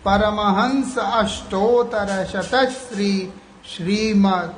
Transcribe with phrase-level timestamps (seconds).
[0.05, 3.33] परमहंस अष्टोतर शतश्री
[3.75, 4.53] श्रीमद।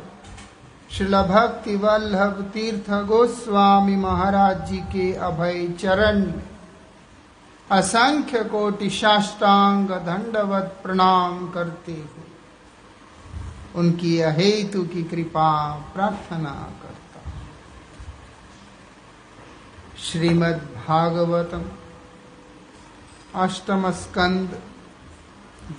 [0.91, 6.52] श्रील भक्ति वल्लभ तीर्थ गोस्वामी महाराज जी के अभय चरण। में
[7.73, 12.31] असंख्य कोटि साष्टांग दंडवत प्रणाम करते हुए
[13.75, 15.49] उनकी अहेतु की कृपा
[15.93, 17.31] प्रार्थना करता
[19.97, 21.63] श्रीमद् भागवतम
[23.35, 24.49] अष्टम स्कंद,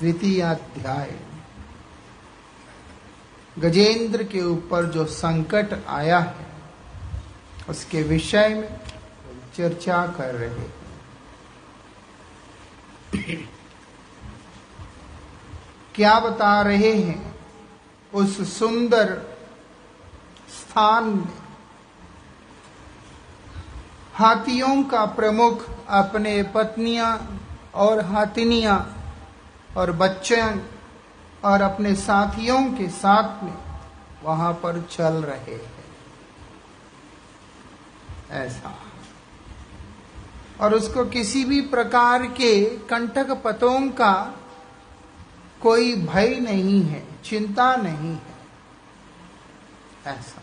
[0.01, 1.12] द्वितीय अध्याय।
[3.58, 6.47] गजेंद्र के ऊपर जो संकट आया है,
[7.69, 8.81] उसके विषय में
[9.56, 10.84] चर्चा कर रहे हैं।
[15.95, 17.41] क्या बता रहे हैं
[18.15, 19.23] उस सुंदर
[20.48, 21.45] स्थान में?
[24.15, 27.41] हाथियों का प्रमुख अपने पत्नियाँ
[27.75, 29.05] और हाथिनियाँ
[29.77, 30.42] और बच्चे
[31.45, 33.57] और अपने साथियों के साथ में
[34.23, 35.85] वहाँ पर चल रहे हैं।
[38.31, 38.79] ऐसा।
[40.61, 44.41] और उसको किसी भी प्रकार के कंटक पतों का
[45.63, 48.35] कोई भय नहीं है, चिंता नहीं है।
[50.07, 50.43] ऐसा।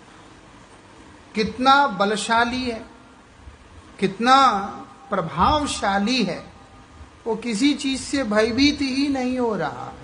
[1.36, 2.86] कितना बलशाली है,
[4.00, 4.68] कितना
[5.10, 6.54] प्रभावशाली है,
[7.28, 10.02] वो किसी चीज़ से भयभीत ही नहीं हो रहा है।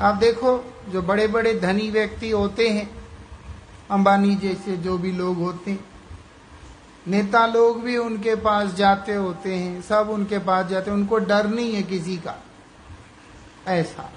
[0.00, 3.08] आप देखो, जो बड़े बड़े धनी व्यक्ति होते हैं,
[3.90, 5.93] अंबानी जैसे जो भी लोग होते हैं
[7.08, 11.46] नेता लोग भी उनके पास जाते होते हैं, सब उनके पास जाते हैं। उनको डर
[11.46, 12.42] नहीं है किसी का।
[13.68, 14.12] ऐसा।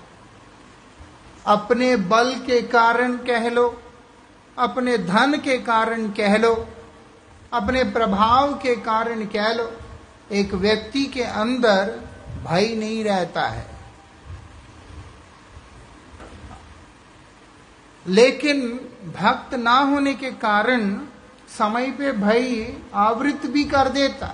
[1.45, 3.81] अपने बल के कारण कह लो,
[4.57, 6.67] अपने धन के कारण कह लो,
[7.53, 9.77] अपने प्रभाव के कारण कह लो,
[10.31, 11.99] एक व्यक्ति के अंदर
[12.47, 13.77] भय नहीं रहता है।
[18.07, 18.61] लेकिन
[19.19, 21.01] भक्त ना होने के कारण
[21.57, 24.33] समय पे भय आवृत भी कर देता।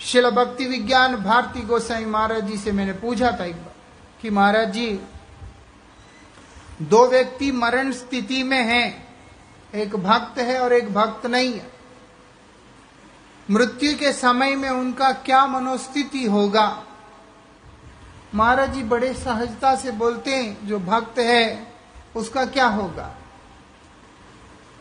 [0.00, 3.74] शिल भक्ति विज्ञान भारती गोसाई महाराज जी से मैंने पूछा था एक बार
[4.22, 5.00] कि महाराज जी,
[6.82, 9.08] दो व्यक्ति मरण स्थिति में हैं,
[9.74, 11.70] एक भक्त है और एक भक्त नहीं है।
[13.50, 16.82] मृत्यु के समय में उनका क्या मनोस्थिति होगा?
[18.34, 21.72] महाराज जी बड़े सहजता से बोलते हैं, जो भक्त है,
[22.16, 23.14] उसका क्या होगा?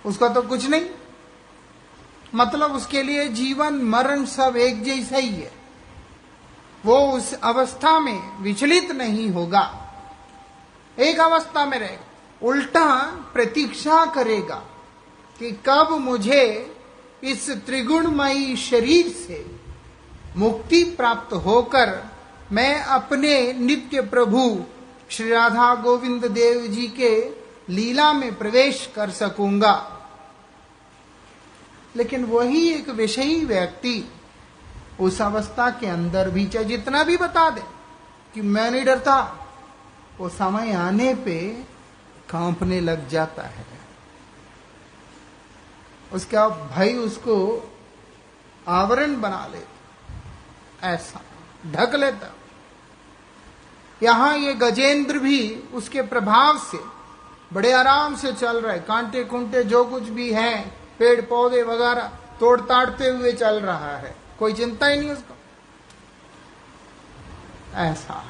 [0.05, 0.85] उसका तो कुछ नहीं।
[2.35, 5.51] मतलब उसके लिए जीवन, मरण सब एक जैसा ही है।
[6.85, 9.77] वो उस अवस्था में विचलित नहीं होगा।
[10.99, 14.63] एक अवस्था में रहेगा उल्टा प्रतीक्षा करेगा
[15.39, 16.75] कि कब मुझे
[17.23, 19.45] इस त्रिगुणमयी शरीर से
[20.37, 22.11] मुक्ति प्राप्त होकर
[22.51, 24.65] मैं अपने नित्य प्रभु
[25.09, 27.29] श्री राधा गोविंद देव जी के
[27.73, 29.90] लीला में प्रवेश कर सकूँगा।
[31.95, 34.03] लेकिन वही एक विषयी व्यक्ति
[34.99, 37.61] उस अवस्था के अंदर भी चाहे जितना भी बता दे
[38.33, 39.47] कि मैं नहीं डरता,
[40.19, 41.37] वो समय आने पे
[42.29, 43.65] कांपने लग जाता है।
[46.13, 47.37] उसका भाई उसको
[48.67, 51.21] आवरण बना लेता ऐसा
[51.71, 52.33] ढक लेता।
[54.03, 55.39] यहाँ ये गजेंद्र भी
[55.73, 56.77] उसके प्रभाव से
[57.53, 62.07] बड़े आराम से चल रहे कांटे कुंटे जो कुछ भी है पेड़ पौधे वगैरह
[62.39, 65.35] तोड़ ताड़ते हुए चल रहा है। कोई चिंता ही नहीं उसको?
[67.75, 68.25] ऐसा।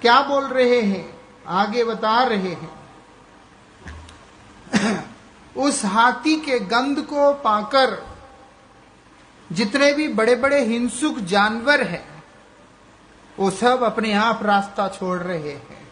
[0.00, 1.20] क्या बोल रहे हैं?
[1.46, 2.70] आगे बता रहे हैं।
[5.56, 8.06] उस हाथी के गंध को पाकर
[9.52, 12.24] जितने भी बड़े बड़े हिंसुक जानवर हैं,
[13.38, 15.88] वो सब अपने आप रास्ता छोड़ रहे हैं।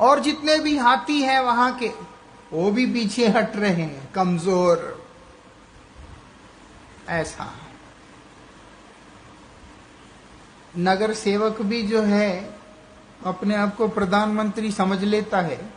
[0.00, 2.11] और जितने भी हाथी हैं वहाँ के
[2.52, 5.06] वो भी पीछे हट रहे हैं कमज़ोर।
[7.08, 7.54] ऐसा।
[10.78, 12.58] नगर सेवक भी जो है
[13.24, 15.70] अपने आप को प्रधानमंत्री समझ लेता है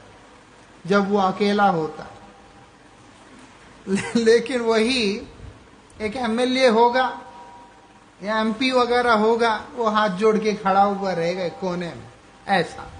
[0.87, 2.07] जब वो अकेला होता।
[3.87, 5.27] ले, लेकिन वही
[6.01, 7.21] एक एमएलए होगा
[8.23, 12.09] या एमपी वगैरह होगा वो हाथ जोड़ के खड़ा हुआ रहेगा कोने में।
[12.47, 12.91] ऐसा।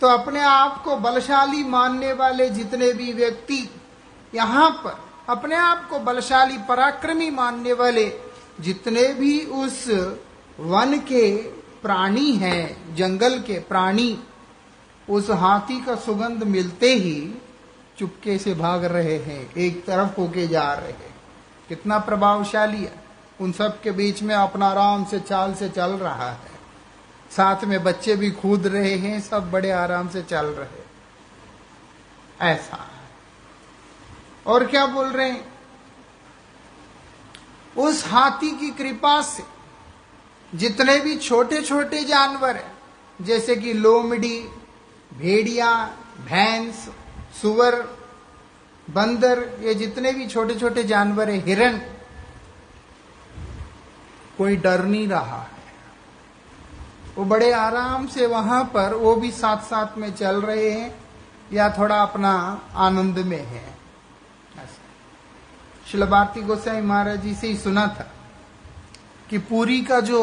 [0.00, 3.68] तो अपने आप को बलशाली मानने वाले जितने भी व्यक्ति
[4.34, 4.98] यहाँ पर,
[5.28, 8.12] अपने आप को बलशाली पराक्रमी मानने वाले
[8.60, 9.86] जितने भी उस
[10.60, 11.36] वन के
[11.82, 14.18] प्राणी हैं, जंगल के प्राणी,
[15.08, 17.42] उस हाथी का सुगंध मिलते ही
[17.98, 21.14] चुपके से भाग रहे हैं, एक तरफ़ होके जा रहे हैं।
[21.68, 23.04] कितना प्रभावशाली है।
[23.40, 26.57] उन सब के बीच में अपना आराम से चाल से चल रहा है।
[27.30, 30.82] साथ में बच्चे भी कूद रहे हैं, सब बड़े आराम से चल रहे
[32.52, 32.90] ऐसा।
[34.46, 35.52] और क्या बोल रहे हैं?
[37.76, 39.42] उस हाथी की कृपा से
[40.54, 42.72] जितने भी छोटे छोटे जानवर हैं,
[43.20, 44.48] जैसे कि लोमड़ी,
[45.14, 45.74] भेड़िया,
[46.20, 46.88] भैंस,
[47.42, 47.76] सुअर,
[48.90, 51.78] बंदर, ये जितने भी छोटे छोटे जानवर है, हिरण,
[54.38, 55.57] कोई डर नहीं रहा। है
[57.18, 60.94] वो बड़े आराम से वहाँ पर वो भी साथ साथ में चल रहे हैं
[61.52, 62.32] या थोड़ा अपना
[62.76, 63.64] आनंद में है।
[65.92, 68.10] शिल भारती गोसाई महाराज जी से ही सुना था
[69.30, 70.20] कि पुरी का जो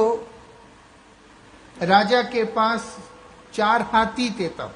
[1.81, 2.97] राजा के पास
[3.53, 4.73] चार हाथी थे तब।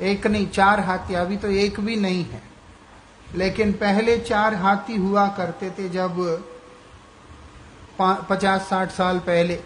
[0.00, 2.42] एक नहीं, चार हाथी, अभी तो एक भी नहीं है।
[3.34, 6.44] लेकिन पहले चार हाथी हुआ करते थे जब
[8.00, 9.62] पचास साठ साल पहले।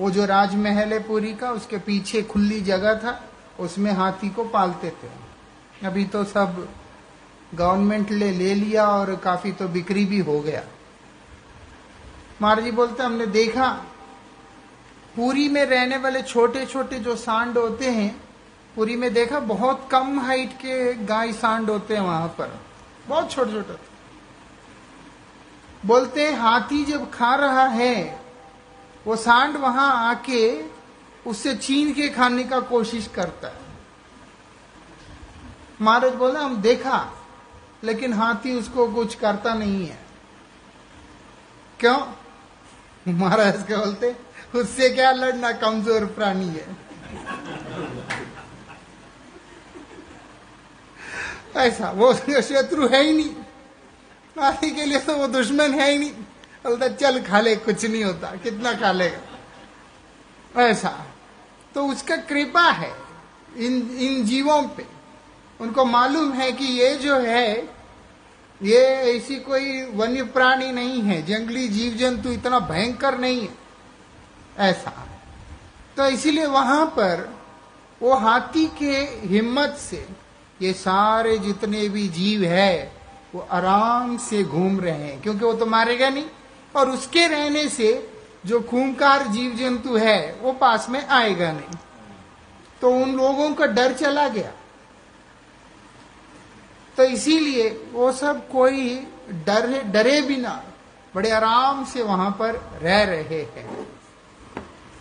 [0.00, 3.20] वो जो राजमहल है पुरी का, उसके पीछे खुली जगह था,
[3.60, 6.66] उसमें हाथी को पालते थे। अभी तो सब
[7.54, 10.62] गवर्नमेंट ले ले लिया और काफ़ी तो बिक्री भी हो गया।
[12.42, 13.68] महाराज जी बोलते हमने देखा,
[15.16, 18.20] पूरी में रहने वाले छोटे छोटे जो सांड होते हैं,
[18.76, 22.58] पूरी में देखा, बहुत कम हाइट के गाय सांड होते हैं वहाँ पर।
[23.08, 23.76] बहुत छोटे छोटे
[25.84, 28.21] बोलते हाथी जब खा रहा है
[29.06, 30.42] वो सांड वहाँ आके
[31.26, 33.60] उससे छीन के खाने का कोशिश करता है।
[35.80, 37.12] महाराज बोला, हम देखा,
[37.84, 39.98] लेकिन हाथी उसको कुछ करता नहीं है।
[41.80, 41.98] क्यों?
[43.08, 44.14] महाराज क्या बोलते,
[44.54, 46.66] उससे क्या लड़ना, कमज़ोर प्राणी है।
[51.56, 53.34] ऐसा, वो शत्रु है ही नहीं।
[54.36, 56.12] हाथी के लिए तो वो दुश्मन है ही नहीं।
[56.70, 61.06] बोलता, चल खा ले, कुछ नहीं होता, कितना खा लेगा ऐसा।
[61.74, 62.92] तो उसका कृपा है
[63.56, 64.86] इन इन जीवों पे।
[65.60, 67.68] उनको मालूम है कि ये जो है,
[68.62, 68.80] ये
[69.16, 73.54] ऐसी कोई वन्य प्राणी नहीं है, जंगली जीव जंतु इतना भयंकर नहीं है।
[74.58, 75.08] ऐसा।
[75.96, 77.36] तो इसीलिए वहाँ पर
[78.02, 78.92] वो हाथी के
[79.26, 80.06] हिम्मत से
[80.62, 82.92] ये सारे जितने भी जीव है,
[83.34, 86.26] वो आराम से घूम रहे हैं, क्योंकि वो तो मारेगा नहीं।
[86.76, 88.12] और उसके रहने से
[88.46, 91.78] जो खूंकार जीव जंतु है, वो पास में आएगा नहीं।
[92.80, 94.52] तो उन लोगों का डर चला गया।
[96.96, 100.64] तो इसीलिए वो सब कोई डर, डरे बिना
[101.14, 103.86] बड़े आराम से वहाँ पर रह रहे हैं।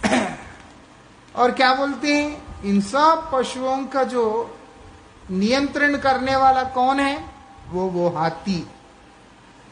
[1.36, 2.62] और क्या बोलते हैं?
[2.64, 4.56] इन सब पशुओं का जो
[5.32, 7.30] नियंत्रण करने वाला कौन है?
[7.70, 8.68] वो वो हाथी।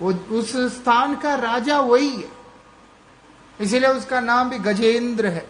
[0.01, 2.31] उस स्थान का राजा वही है।
[3.59, 5.47] इसीलिए उसका नाम भी गजेंद्र है।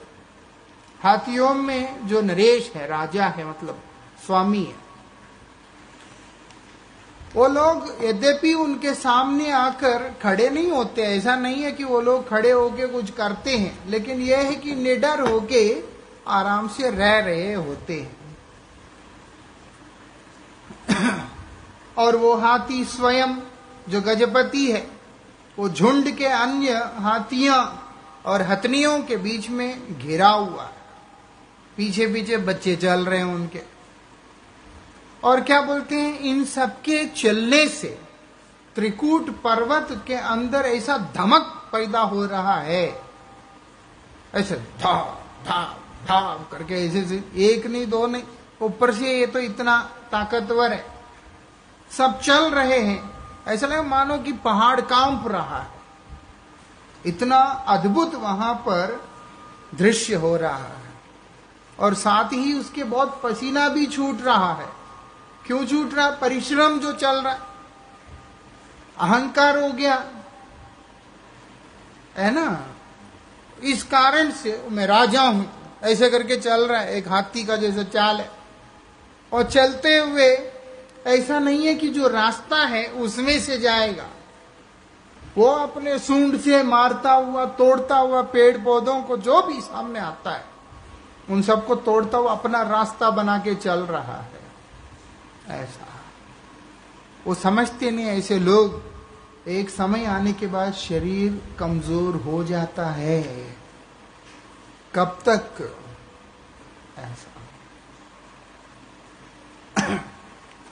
[1.03, 3.81] हाथियों में जो नरेश है, राजा है मतलब
[4.25, 4.87] स्वामी है।
[7.35, 12.27] वो लोग यद्यपि उनके सामने आकर खड़े नहीं होते, ऐसा नहीं है कि वो लोग
[12.29, 15.83] खड़े होके कुछ करते हैं, लेकिन यह है कि निडर होके
[16.27, 18.17] आराम से रह रहे होते हैं।
[21.97, 23.35] और वो हाथी स्वयं
[23.89, 24.91] जो गजपति है,
[25.59, 27.93] वो झुंड के अन्य हाथियाँ
[28.25, 30.69] और हथनियों के बीच में घिरा हुआ
[31.77, 33.61] पीछे पीछे बच्चे चल रहे हैं उनके।
[35.23, 37.99] और क्या बोलते हैं, इन सबके चलने से
[38.75, 43.01] त्रिकूट पर्वत के अंदर ऐसा धमक पैदा हो रहा है।
[44.35, 48.23] ऐसे धा धा धा करके ऐसे, एक नहीं, दो नहीं,
[48.61, 50.85] ऊपर से ये तो इतना ताकतवर है।
[51.97, 55.71] सब चल रहे हैं। ऐसा लगे मानो कि पहाड़ काँप रहा है।
[57.05, 59.09] इतना अद्भुत वहाँ पर
[59.75, 60.89] दृश्य हो रहा है।
[61.79, 64.69] और साथ ही उसके बहुत पसीना भी छूट रहा है।
[65.45, 66.09] क्यों छूट रहा?
[66.09, 67.39] परिश्रम जो चल रहा है।
[68.97, 70.05] अहंकार हो गया।
[72.17, 72.67] है ना?
[73.63, 77.83] इस कारण से मैं राजा हूँ। ऐसे करके चल रहा है। एक हाथी का जैसा
[77.83, 78.31] चाल है।
[79.33, 80.48] और चलते हुए
[81.07, 84.07] ऐसा नहीं है कि जो रास्ता है उसमें से जाएगा।
[85.37, 90.31] वो अपने सूंड से मारता हुआ, तोड़ता हुआ पेड़ पौधों को जो भी सामने आता
[90.31, 90.45] है,
[91.29, 94.39] उन सबको तोड़ता हुआ अपना रास्ता बना के चल रहा है।
[95.61, 95.87] ऐसा।
[97.27, 98.81] वो समझते नहीं ऐसे लोग
[99.47, 103.23] एक समय आने के बाद शरीर कमज़ोर हो जाता है।
[104.95, 105.75] कब तक
[106.97, 107.31] ऐसा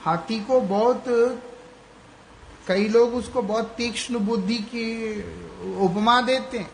[0.08, 1.04] हाथी को बहुत,
[2.68, 4.88] कई लोग उसको बहुत तीक्ष्ण बुद्धि की
[5.78, 6.72] उपमा देते हैं।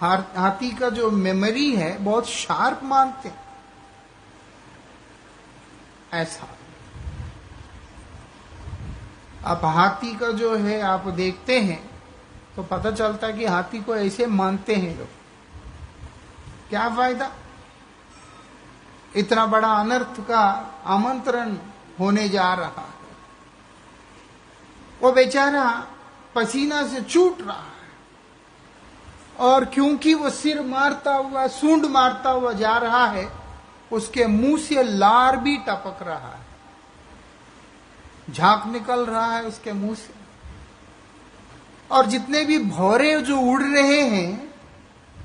[0.00, 3.40] हाथी का जो मेमोरी है, बहुत शार्प मानते हैं।
[6.12, 6.48] ऐसा।
[9.44, 11.90] आप हाथी का जो है, आप देखते हैं
[12.56, 15.08] तो पता चलता है कि हाथी को ऐसे मानते हैं लोग।
[16.70, 17.30] क्या फ़ायदा?
[19.16, 21.56] इतना बड़ा अनर्थ का आमंत्रण
[22.00, 22.92] होने जा रहा है।
[25.02, 25.86] वो बेचारा
[26.34, 27.72] पसीना से छूट रहा है।
[29.38, 33.32] और क्योंकि वो सिर मारता हुआ, सूंड मारता हुआ जा रहा है,
[33.92, 36.42] उसके मुँह से लार भी टपक रहा है।
[38.30, 40.14] झाँक निकल रहा है उसके मुँह से।
[41.90, 44.54] और जितने भी भौरे जो उड़ रहे हैं,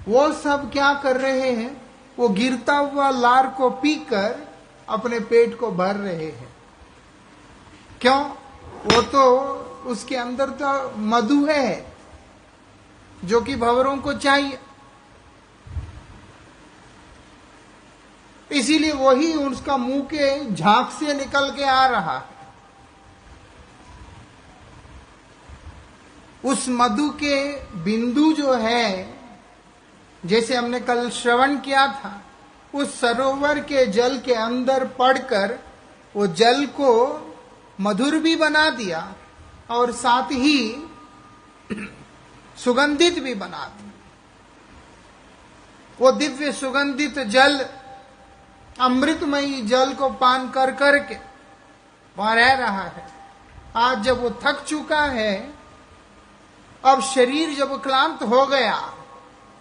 [0.08, 1.87] वो सब क्या कर रहे हैं?
[2.20, 4.48] वो गिरता हुआ लार को पीकर
[4.90, 6.56] अपने पेट को भर रहे हैं।
[8.02, 8.30] क्यों?
[8.86, 9.40] वो तो
[9.86, 11.96] उसके अंदर तो मधु है,
[13.26, 14.60] जो कि भवरों को चाहिए।
[18.52, 22.38] इसीलिए वही उसका मुँह के झाँक से निकल के आ रहा है।
[26.46, 29.17] उस मधु के बिंदु जो है
[30.26, 32.22] जैसे हमने कल श्रवण किया था,
[32.76, 35.60] उस सरोवर के जल के अंदर पड़कर
[36.16, 36.92] वो जल को
[37.82, 39.14] मधुर भी बना दिया
[39.70, 40.88] और साथ ही
[42.58, 43.92] सुगंधित भी बना दिया।
[46.00, 47.66] वो दिव्य सुगंधित जल,
[48.80, 51.18] अमृतमयी जल को पान कर करके
[52.18, 53.08] वहाँ रह रहा है।
[53.76, 55.54] आज जब वो थक चुका है,
[56.86, 58.94] अब शरीर जब क्लांत हो गया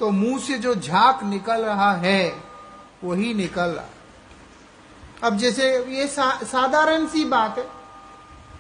[0.01, 2.43] तो मुँह से जो झाक निकल रहा है
[3.05, 3.89] वही निकल। रहा
[5.25, 7.65] अब जैसे ये सा, साधारण सी बात है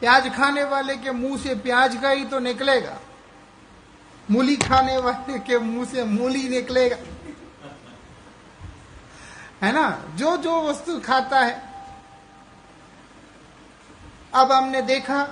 [0.01, 2.99] प्याज खाने वाले के मुँह से प्याज का ही तो निकलेगा।
[4.31, 6.97] मूली खाने वाले के मुँह से मूली निकलेगा।
[9.63, 10.03] है ना?
[10.15, 11.63] जो जो वस्तु खाता है।
[14.35, 15.27] अब हमने देखा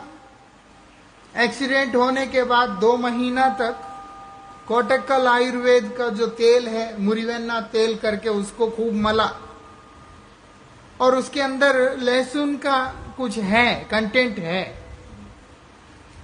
[1.37, 3.84] एक्सीडेंट होने के बाद दो महीना तक
[4.69, 9.33] कोटक्कल आयुर्वेद का जो तेल है मुरिवेन्ना तेल करके उसको खूब मला।
[11.01, 14.85] और उसके अंदर लहसुन का कुछ है कंटेंट है।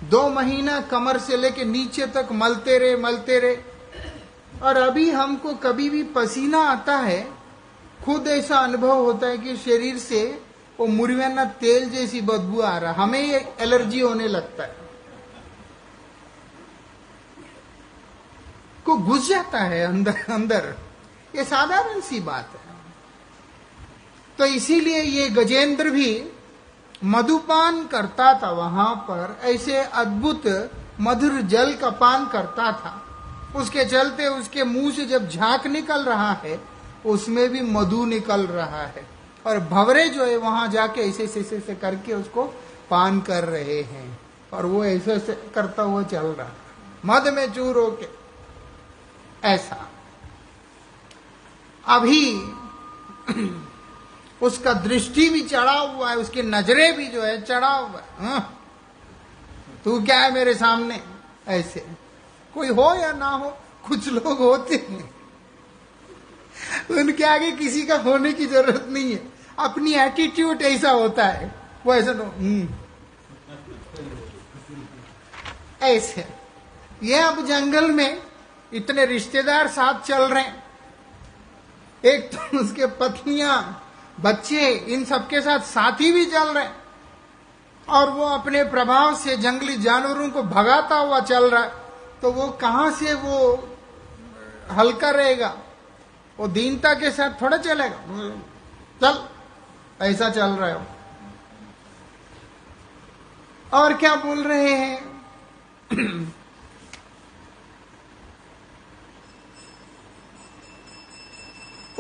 [0.05, 3.57] दो महीना कमर से लेके नीचे तक मलते रहे मलते रहे।
[4.63, 7.33] और अभी हमको कभी भी पसीना आता है,
[8.05, 10.43] खुद ऐसा अनुभव होता है कि शरीर से
[10.81, 14.80] वो मुरवेना तेल जैसी बदबू आ रहा, हमें ये एलर्जी होने लगता है।
[18.91, 20.75] को घुस जाता है अंदर अंदर।
[21.37, 22.75] ये साधारण सी बात है।
[24.39, 26.29] तो इसीलिए ये गजेंद्र भी
[27.05, 30.71] मधुपान करता था वहाँ पर, ऐसे अद्भुत
[31.01, 33.07] मधुर जल का पान करता था।
[33.57, 36.61] उसके चलते उसके मुँह से जब झाँक निकल रहा है,
[37.07, 39.07] उसमें भी मधु निकल रहा है।
[39.47, 42.43] और भवरे जो है, वहाँ जाके ऐसे ऐसे ऐसे करके उसको
[42.91, 44.19] पान कर रहे हैं।
[44.53, 46.51] और वो ऐसे ऐसे करता हुआ चल रहा।
[47.07, 48.20] मध में चूर होके।
[49.45, 49.91] ऐसा।
[51.87, 52.35] अभी
[54.43, 58.57] उसका दृष्टि भी चढ़ा हुआ है, उसकी नज़रें भी जो है चढ़ा हुआ है। हाँ।
[59.85, 61.05] तू क्या है मेरे सामने?
[61.49, 61.87] ऐसे।
[62.55, 63.57] कोई हो या ना हो,
[63.89, 65.15] कुछ लोग होते हैं।
[66.91, 71.55] उनके आगे किसी का होने की ज़रूरत नहीं है। अपनी एटीट्यूड ऐसा होता है।
[71.87, 72.69] वो ऐसा नो हम्म।
[75.83, 76.29] ऐसे।
[77.03, 78.30] ये अब जंगल में
[78.73, 80.63] इतने रिश्तेदार साथ चल रहे हैं।
[82.05, 83.85] एक तो उसके पत्नियाँ,
[84.21, 86.77] बच्चे, इन सबके साथ साथी भी चल रहे हैं।
[87.89, 91.73] और वो अपने प्रभाव से जंगली जानवरों को भगाता हुआ चल रहा है।
[92.23, 93.69] तो वो कहाँ से वो
[94.73, 95.57] हल्का रहेगा
[96.39, 97.99] वो दीनता के साथ थोड़ा चलेगा।
[99.01, 99.25] चल,
[100.03, 100.87] ऐसा चल रहा है
[103.73, 105.23] और क्या बोल रहे हैं?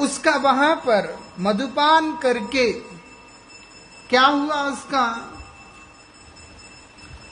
[0.00, 2.72] उसका वहाँ पर मधुपान करके
[4.10, 5.34] क्या हुआ उसका?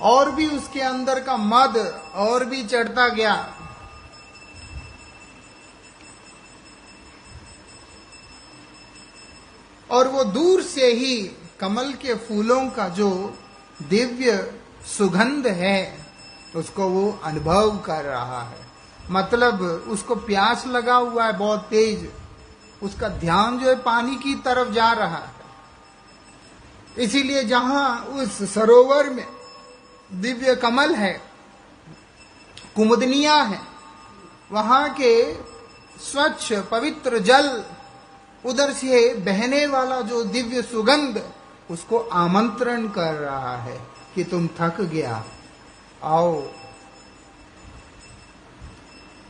[0.00, 3.54] और भी उसके अंदर का मद और भी चढ़ता गया।
[9.90, 11.16] और वो दूर से ही
[11.60, 13.38] कमल के फूलों का जो
[13.82, 14.60] दिव्य
[14.98, 16.06] सुगंध है,
[16.56, 18.66] उसको वो अनुभव कर रहा है।
[19.10, 22.10] मतलब उसको प्यास लगा हुआ है बहुत तेज।
[22.82, 25.36] उसका ध्यान जो है पानी की तरफ़ जा रहा है।
[26.98, 29.26] इसीलिए जहाँ उस सरोवर में
[30.12, 31.12] दिव्य कमल है,
[32.76, 33.60] कुमुदनिया है,
[34.52, 35.34] वहाँ के
[36.00, 37.64] स्वच्छ पवित्र जल,
[38.44, 41.22] उधर से बहने वाला जो दिव्य सुगंध,
[41.70, 43.80] उसको आमंत्रण कर रहा है
[44.14, 45.24] कि तुम थक गया।
[46.02, 46.42] आओ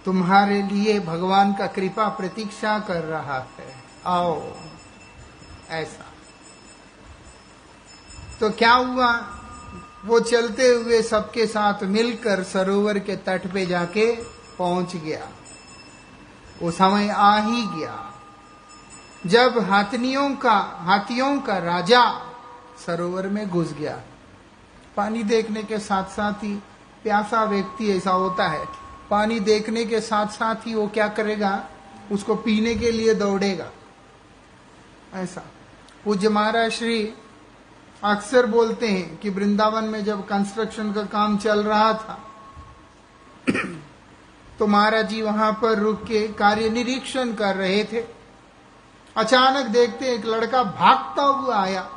[0.09, 4.53] तुम्हारे लिए भगवान का कृपा प्रतीक्षा कर रहा है। आओ,
[5.71, 6.05] ऐसा।
[8.41, 9.21] तो क्या हुआ?
[10.05, 14.17] वो चलते हुए सबके साथ मिलकर सरोवर के तट पे जाके
[14.59, 15.29] पहुँच गया।
[16.63, 18.13] वो समय आ ही गया।
[19.27, 22.11] जब हाथनियों का, हाथियों का राजा
[22.87, 24.01] सरोवर में घुस गया।
[24.97, 26.57] पानी देखने के साथ साथ ही
[27.03, 31.69] प्यासा व्यक्ति ऐसा होता है। पानी देखने के साथ साथ ही वो क्या करेगा?
[32.13, 33.71] उसको पीने के लिए दौड़ेगा।
[35.15, 35.43] ऐसा।
[36.05, 37.03] पूज्य महाराज श्री
[38.03, 42.25] अक्सर बोलते हैं कि वृंदावन में जब कंस्ट्रक्शन का काम चल रहा था
[44.59, 48.05] तो महाराज जी वहाँ पर रुक के कार्य निरीक्षण कर रहे थे।
[49.17, 51.89] अचानक देखते एक लड़का भागता हुआ आया।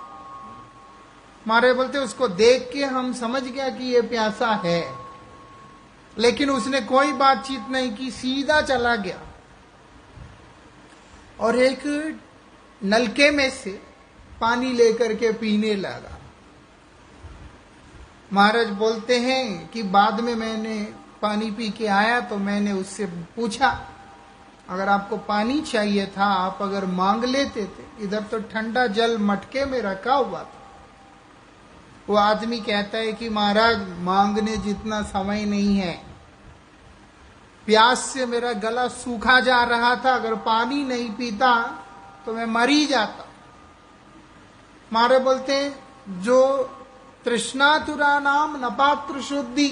[1.46, 4.82] मारे बोलते, उसको देख के हम समझ गया कि ये प्यासा है।
[6.18, 9.20] लेकिन उसने कोई बातचीत नहीं की, सीधा चला गया।
[11.40, 11.84] और एक
[12.82, 13.80] नलके में से
[14.42, 16.18] पानी लेकर के पीने लगा।
[18.34, 20.78] महाराज बोलते हैं कि बाद में मैंने
[21.22, 23.70] पानी पी के आया तो मैंने उससे पूछा,
[24.70, 29.66] अगर आपको पानी चाहिए था, आप अगर मांग लेते थे, इधर तो ठंडा जल मटके
[29.66, 30.61] में रखा हुआ था।
[32.10, 35.94] वो आदमी कहता है कि महाराज, मांगने जितना समय नहीं है।
[37.68, 41.54] प्यास से मेरा गला सूखा जा रहा था, अगर पानी नहीं पीता
[42.26, 43.26] तो मैं मर ही जाता।
[44.92, 45.76] मारे बोलते हैं,
[46.22, 46.58] जो
[47.26, 49.68] तृष्णातुरा नाम नपात्र शुद्धि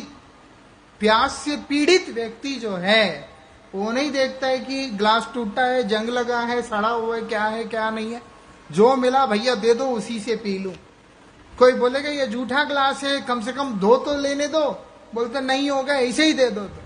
[0.99, 3.29] प्यास से पीड़ित व्यक्ति जो है,
[3.75, 7.43] वो नहीं देखता है कि ग्लास टूटा है, जंग लगा है, सड़ा हुआ है, क्या
[7.43, 8.21] है, क्या नहीं है।
[8.71, 10.71] जो मिला भैया दे दो, उसी से पी लू।
[11.59, 15.69] कोई बोलेगा, ये जूठा ग्लास है, कम से कम दो तो लेने दो। बोलते, नहीं
[15.69, 16.83] होगा, ऐसे ही दे दो तो।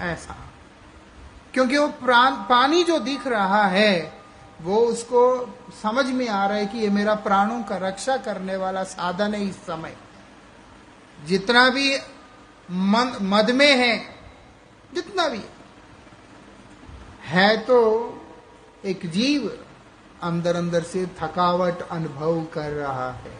[0.00, 0.36] ऐसा।
[1.54, 4.20] क्योंकि वो प्राण, पानी जो दिख रहा है,
[4.62, 8.84] वो उसको समझ में आ रहा है कि ये मेरा प्राणों का रक्षा करने वाला
[8.84, 9.96] साधन है इस समय।
[11.26, 11.98] जितना भी
[12.70, 14.06] मद में है,
[14.94, 15.40] जितना भी
[17.24, 17.76] है तो
[18.84, 19.66] एक जीव
[20.22, 23.39] अंदर अंदर से थकावट अनुभव कर रहा है।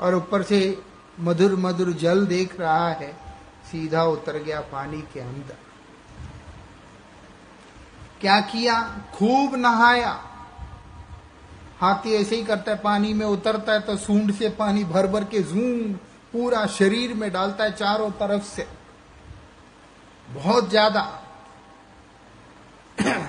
[0.00, 0.82] और ऊपर से
[1.20, 3.12] मधुर मधुर जल देख रहा है,
[3.72, 5.56] सीधा उतर गया पानी के अंदर।
[8.20, 8.80] क्या किया?
[9.14, 10.20] खूब नहाया।
[11.80, 15.24] हाथी ऐसे ही करता है, पानी में उतरता है तो सूंड से पानी भर भर
[15.24, 15.92] के जूम
[16.32, 18.66] पूरा शरीर में डालता है चारों तरफ़ से।
[20.28, 21.22] बहुत ज़्यादा।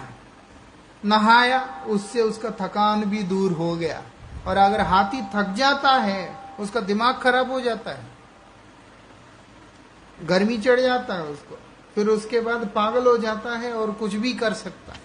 [1.05, 4.01] नहाया, उससे उसका थकान भी दूर हो गया।
[4.47, 8.05] और अगर हाथी थक जाता है उसका दिमाग खराब हो जाता है।
[10.23, 11.59] गर्मी चढ़ जाता है उसको।
[11.95, 14.99] फिर उसके बाद पागल हो जाता है और कुछ भी कर सकता है।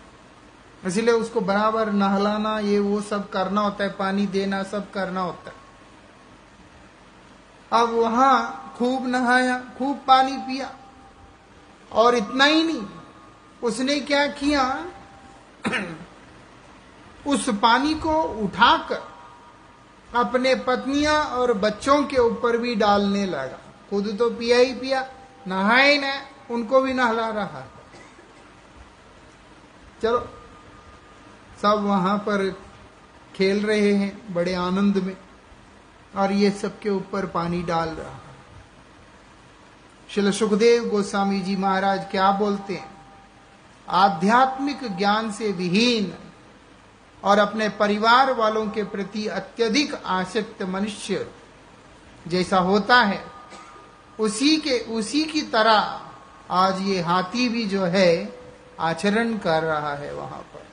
[0.87, 5.51] इसलिए उसको बराबर नहलाना, ये वो सब करना होता है, पानी देना, सब करना होता
[5.51, 5.57] है।
[7.83, 10.77] अब वहाँ खूब नहाया, खूब पानी पिया
[11.93, 12.87] और इतना ही नहीं,
[13.63, 14.87] उसने क्या किया?
[17.27, 19.16] उस पानी को उठाकर
[20.15, 23.59] अपने पत्नियाँ और बच्चों के ऊपर भी डालने लगा।
[23.91, 25.11] खुद तो पिया ही पिया,
[25.47, 27.65] नहाए न, उनको भी नहला रहा।
[30.03, 30.29] चलो,
[31.63, 32.57] सब वहाँ पर
[33.35, 35.17] खेल रहे हैं, बड़े आनंद में,
[36.17, 38.21] और ये सबके ऊपर पानी डाल रहा।
[40.09, 42.97] शिल सुखदेव गोस्वामी जी महाराज क्या बोलते हैं?
[43.89, 46.15] आध्यात्मिक ज्ञान से विहीन
[47.25, 51.31] और अपने परिवार वालों के प्रति अत्यधिक आसक्त मनुष्य
[52.29, 53.25] जैसा होता है,
[54.21, 56.01] उसी के, उसी की तरह
[56.51, 58.41] आज ये हाथी भी जो है,
[58.81, 60.67] आचरण कर रहा है वहाँ पर।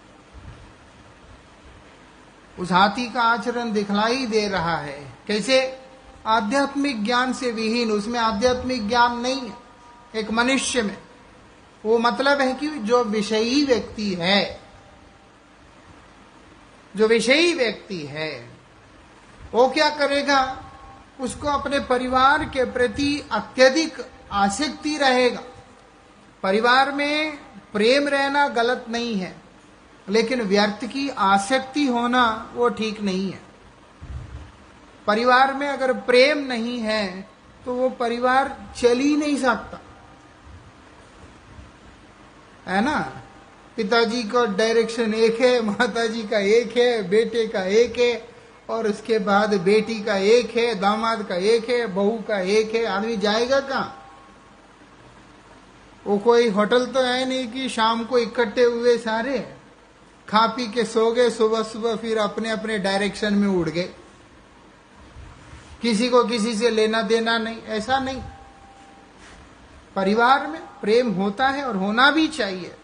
[2.62, 5.80] उस हाथी का आचरण दिखलाई दे रहा है। कैसे?
[6.28, 9.54] आध्यात्मिक ज्ञान से विहीन, उसमें आध्यात्मिक ज्ञान नहीं है,
[10.16, 10.98] एक मनुष्य में।
[11.86, 14.63] वो मतलब है कि जो विषयी व्यक्ति है
[16.96, 18.32] जो विषयी व्यक्ति है,
[19.54, 20.42] वो क्या करेगा?
[21.20, 23.98] उसको अपने परिवार के प्रति अत्यधिक
[24.32, 25.42] आसक्ति रहेगा।
[26.44, 27.38] परिवार में
[27.74, 29.36] प्रेम रहना गलत नहीं है,
[30.08, 33.40] लेकिन व्यर्थ की आसक्ति होना वो ठीक नहीं है।
[35.08, 37.06] परिवार में अगर प्रेम नहीं है
[37.66, 39.80] तो वो परिवार चल ही नहीं सकता।
[42.68, 42.98] है ना?
[43.78, 48.30] पिताजी का डायरेक्शन एक है, माताजी का एक है, बेटे का एक है,
[48.70, 52.86] और उसके बाद बेटी का एक है, दामाद का एक है, बहू का एक है,
[52.86, 54.00] आदमी जाएगा कहा?
[56.08, 59.56] वो कोई होटल तो है नहीं कि शाम को इकट्ठे हुए सारे,
[60.30, 63.90] खा पी के सो गए, सुबह सुबह फिर अपने अपने डायरेक्शन में उड़ गए।
[65.82, 68.22] किसी को किसी से लेना देना नहीं, ऐसा नहीं।
[69.96, 72.76] परिवार में प्रेम होता है और होना भी चाहिए।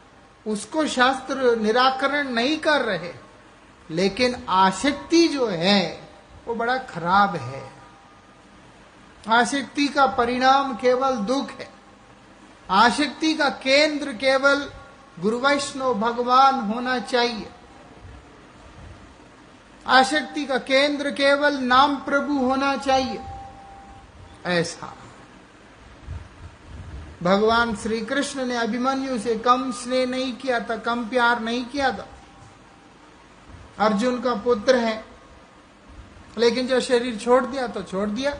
[0.49, 3.13] उसको शास्त्र निराकरण नहीं कर रहे,
[3.91, 6.09] लेकिन आसक्ति जो है,
[6.47, 7.71] वो बड़ा खराब है।
[9.29, 11.69] आसक्ति का परिणाम केवल दुख है।
[12.69, 14.69] आसक्ति का केंद्र केवल
[15.19, 17.49] गुरु वैष्णव भगवान होना चाहिए।
[19.87, 23.19] आसक्ति का केंद्र केवल नाम प्रभु होना चाहिए।
[24.45, 24.93] ऐसा।
[27.23, 31.91] भगवान श्री कृष्ण ने अभिमन्यु से कम स्नेह नहीं किया था, कम प्यार नहीं किया
[31.91, 32.09] था।
[33.79, 35.05] अर्जुन का पुत्र है,
[36.37, 38.31] लेकिन जो शरीर छोड़ दिया तो छोड़ दिया।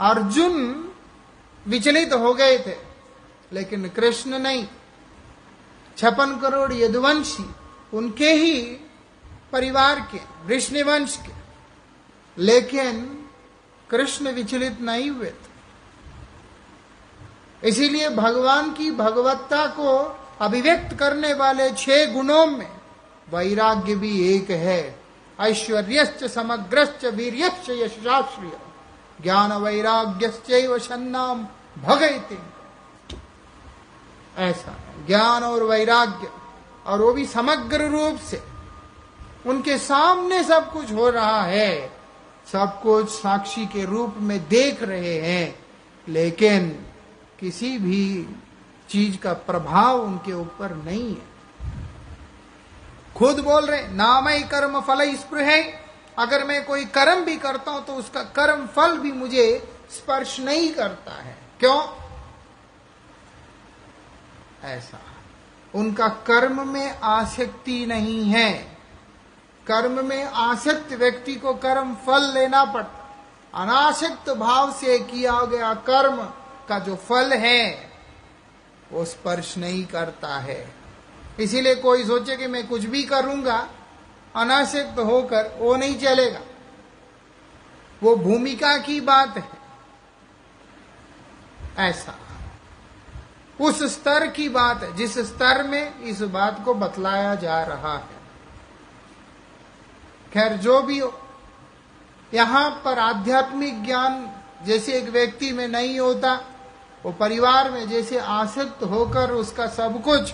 [0.00, 0.84] अर्जुन
[1.66, 2.76] विचलित हो गए थे,
[3.52, 4.68] लेकिन कृष्ण नहीं।
[5.96, 7.50] छपन करोड़ यदुवंशी
[7.96, 8.62] उनके ही
[9.52, 11.38] परिवार के वृष्णिवंश के।
[12.42, 13.24] लेकिन
[13.90, 15.47] कृष्ण विचलित नहीं हुए थे।
[17.64, 22.70] इसीलिए भगवान की भगवत्ता को अभिव्यक्त करने वाले छह गुणों में
[23.34, 25.00] वैराग्य भी एक है।
[25.40, 28.52] ऐश्वर्यश्च, समग्रश्च, वीर्यश्च यशाश्रिय
[29.22, 31.46] ज्ञान वैराग्य सन्नाम
[31.82, 32.38] भगयते
[34.38, 36.28] ऐसा। ज्ञान और वैराग्य,
[36.86, 38.42] और वो भी समग्र रूप से।
[39.46, 41.92] उनके सामने सब कुछ हो रहा है।
[42.52, 45.66] सब कुछ साक्षी के रूप में देख रहे हैं।
[46.08, 46.87] लेकिन
[47.40, 48.28] किसी भी
[48.88, 51.28] चीज़ का प्रभाव उनके ऊपर नहीं है।
[53.16, 55.74] खुद बोल रहे, नाम ही कर्म फल स्पृह।
[56.18, 60.72] अगर मैं कोई कर्म भी करता हूँ तो उसका कर्म फल भी मुझे स्पर्श नहीं
[60.72, 61.82] करता है। क्यों?
[64.64, 64.98] ऐसा।
[65.74, 68.78] उनका कर्म में आसक्ति नहीं है।
[69.66, 73.16] कर्म में आसक्त व्यक्ति को कर्म फल लेना पड़ता।
[73.54, 76.28] अनासक्त भाव से किया गया कर्म
[76.68, 77.90] का जो फल है,
[78.92, 80.74] वो स्पर्श नहीं करता है।
[81.40, 83.70] इसीलिए कोई सोचे कि मैं कुछ भी करूँगा
[84.36, 86.40] अनासक्त होकर वो नहीं चलेगा।
[88.02, 89.48] वो भूमिका की बात है।
[91.88, 92.14] ऐसा।
[93.60, 98.18] उस स्तर की बात है, जिस स्तर में इस बात को बतलाया जा रहा है।
[100.32, 101.20] खैर, जो भी हो,
[102.34, 104.30] यहाँ पर आध्यात्मिक ज्ञान
[104.62, 106.40] जैसे एक व्यक्ति में नहीं होता
[107.08, 110.32] वो परिवार में जैसे आसक्त होकर उसका सब कुछ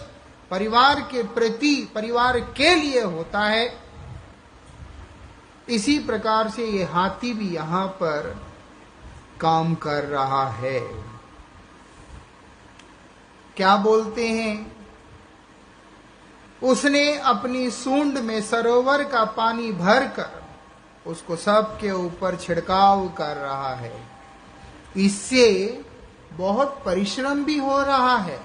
[0.51, 3.79] परिवार के प्रति, परिवार के लिए होता है।
[5.69, 8.43] इसी प्रकार से ये हाथी भी यहाँ पर
[9.41, 10.81] काम कर रहा है।
[13.57, 14.77] क्या बोलते हैं?
[16.63, 20.43] उसने अपनी सूंड में सरोवर का पानी भरकर
[21.07, 24.09] उसको सबके ऊपर छिड़काव कर रहा है।
[24.97, 25.84] इससे
[26.37, 28.41] बहुत परिश्रम भी हो रहा है।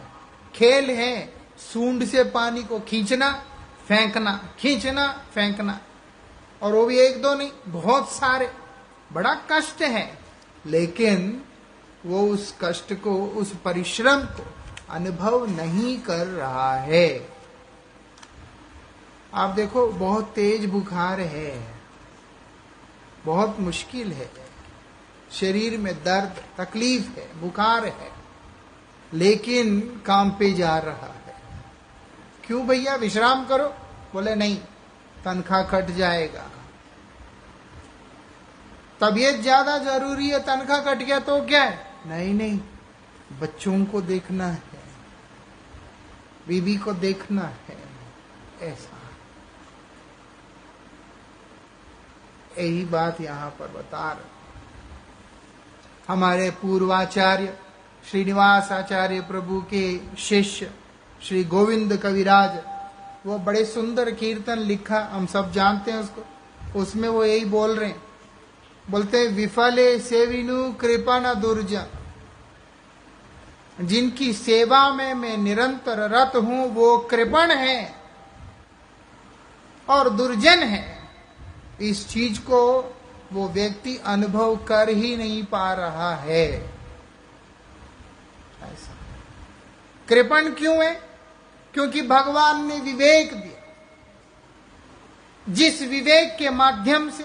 [0.56, 3.43] खेल है, सूंड से पानी को खींचना,
[3.88, 5.80] फेंकना खींचना, फेंकना।
[6.62, 8.52] और वो भी एक दो नहीं, बहुत सारे।
[9.13, 10.19] बड़ा कष्ट है।
[10.65, 11.43] लेकिन
[12.06, 14.54] वो उस कष्ट को, उस परिश्रम को
[14.89, 17.30] अनुभव नहीं कर रहा है।
[19.34, 21.82] आप देखो, बहुत तेज बुखार है।
[23.25, 24.38] बहुत मुश्किल है।
[25.31, 28.11] शरीर में दर्द, तकलीफ़ है, बुखार है,
[29.13, 31.35] लेकिन काम पे जा रहा है।
[32.43, 32.95] क्यों भैया?
[32.95, 33.67] विश्राम करो।
[34.13, 34.57] बोले, नहीं,
[35.25, 36.49] तनख्वाह कट जाएगा।
[39.01, 41.77] तबीयत ज़्यादा ज़रूरी है, तनख्वाह कट गया तो क्या है?
[42.05, 42.59] नहीं नहीं,
[43.39, 44.61] बच्चों को देखना है,
[46.47, 47.77] बीबी को देखना है,
[48.61, 48.97] ऐसा।
[52.57, 54.38] यही बात यहाँ पर बता रहे
[56.09, 57.57] हमारे पूर्वाचार्य
[58.11, 60.71] श्रीनिवास आचार्य प्रभु के शिष्य
[61.23, 62.59] श्री गोविंद कविराज,
[63.25, 66.25] वो बड़े सुंदर कीर्तन लिखा, हम सब जानते हैं उसको।
[66.79, 68.01] उसमें वो यही बोल रहे हैं।
[68.89, 71.85] बोलते, विफले सेविनु कृपा न दुर्जन
[73.81, 77.95] जिनकी सेवा में मैं निरंतर रत हूँ, वो कृपण है
[79.89, 80.97] और दुर्जन है।
[81.81, 82.95] इस चीज़ को
[83.33, 86.47] वो व्यक्ति अनुभव कर ही नहीं पा रहा है।
[88.61, 88.95] ऐसा।
[90.09, 91.09] कृपण क्यों है?
[91.73, 93.59] क्योंकि भगवान ने विवेक दिया।
[95.49, 97.23] जिस विवेक के माध्यम से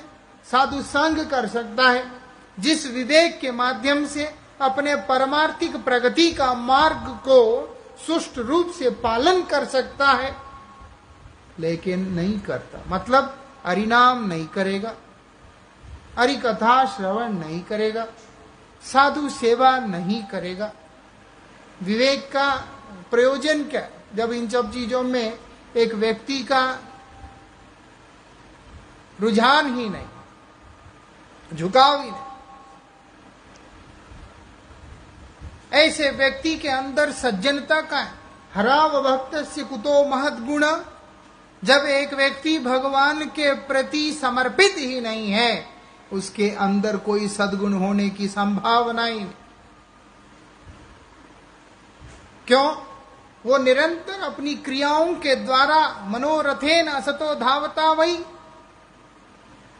[0.50, 2.12] साधु संग कर सकता है,
[2.60, 7.70] जिस विवेक के माध्यम से अपने परमार्थिक प्रगति का मार्ग को
[8.06, 10.36] सुष्ट रूप से पालन कर सकता है,
[11.58, 14.94] लेकिन नहीं करता। मतलब अरिनाम नहीं करेगा।
[16.18, 18.06] हरि कथा श्रवण नहीं करेगा,
[18.82, 20.72] साधु सेवा नहीं करेगा।
[21.82, 22.54] विवेक का
[23.10, 23.88] प्रयोजन क्या?
[24.14, 25.38] जब इन सब चीज़ों में
[25.76, 26.78] एक व्यक्ति का
[29.20, 30.06] रुझान ही नहीं,
[31.54, 32.20] झुकाव ही नहीं।
[35.72, 38.12] ऐसे व्यक्ति के अंदर सज्जनता का है।
[38.54, 40.64] हराव भक्त से कुतो महत गुण।
[41.62, 45.73] जब एक व्यक्ति भगवान के प्रति समर्पित ही नहीं है
[46.14, 49.30] उसके अंदर कोई सदगुण होने की संभावना ही नहीं।
[52.46, 52.76] क्यों?
[53.46, 58.16] वो निरंतर अपनी क्रियाओं के द्वारा मनोरथे न असतो धावता वही।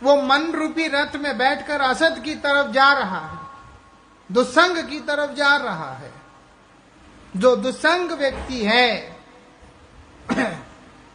[0.03, 3.39] वो मन रूपी रथ में बैठकर असत की तरफ़ जा रहा है
[4.33, 6.13] दुसंग की तरफ़ जा रहा है।
[7.37, 9.17] जो दुसंग व्यक्ति है,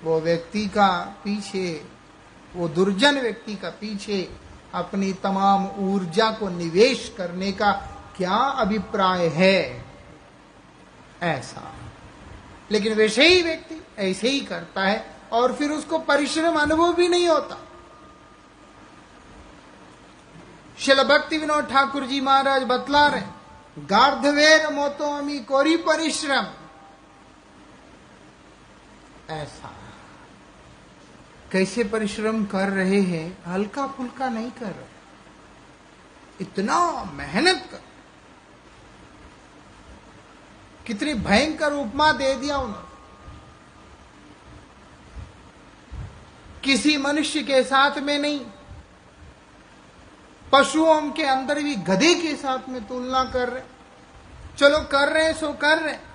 [0.03, 0.89] वो व्यक्ति का
[1.23, 1.85] पीछे,
[2.55, 4.19] वो दुर्जन व्यक्ति का पीछे
[4.73, 7.71] अपनी तमाम ऊर्जा को निवेश करने का
[8.17, 9.85] क्या अभिप्राय है?
[11.21, 11.75] ऐसा।
[12.71, 17.27] लेकिन वैसे ही व्यक्ति ऐसे ही करता है और फिर उसको परिश्रम अनुभव भी नहीं
[17.27, 17.57] होता।
[20.79, 23.21] शिल भक्ति विनोद ठाकुर जी महाराज बतला रहे
[23.79, 26.47] गार्धवेर मोतो अमी कोरी परिश्रम।
[29.29, 29.75] ऐसा।
[31.51, 34.99] कैसे परिश्रम कर रहे हैं हल्का फुल्का नहीं कर रहे।
[36.41, 37.81] इतना मेहनत कर।
[40.87, 42.89] कितनी भयंकर उपमा दे दिया उन्होंने।
[46.63, 48.45] किसी मनुष्य के साथ में नहीं।
[50.51, 53.63] पशुओं के अंदर भी गधे के साथ में तुलना कर रहे।
[54.57, 56.08] चलो कर रहे सो कर रहे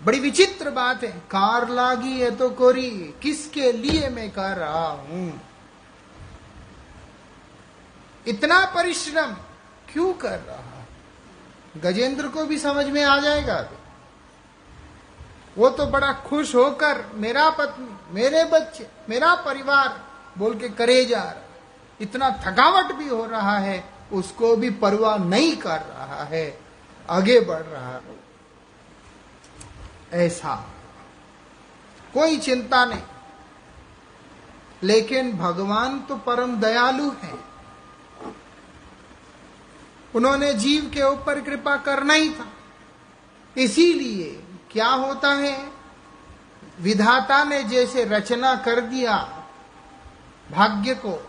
[0.00, 2.90] बड़ी विचित्र बात है। कार लागी है तो कोरी,
[3.22, 5.40] किसके लिए मैं कर रहा हूँ?
[8.26, 9.32] इतना परिश्रम
[9.92, 10.84] क्यों कर रहा
[11.76, 13.76] गजेंद्र को भी समझ में आ जाएगा अभी
[15.56, 20.00] वो तो बड़ा खुश होकर मेरा पत्नी, मेरे बच्चे, मेरा परिवार
[20.38, 21.42] बोल के करे जा रहा
[22.00, 26.58] इतना थकावट भी हो रहा है, उसको भी परवाह नहीं कर रहा है।
[27.10, 28.25] आगे बढ़ रहा है।
[30.16, 30.70] ऐसा।
[32.14, 33.02] कोई चिंता नहीं।
[34.82, 37.34] लेकिन भगवान तो परम दयालु है।
[40.14, 42.46] उन्होंने जीव के ऊपर कृपा करना ही था।
[43.58, 45.72] इसीलिए क्या होता है?
[46.80, 49.46] विधाता ने जैसे रचना कर दिया,
[50.52, 51.26] भाग्य को,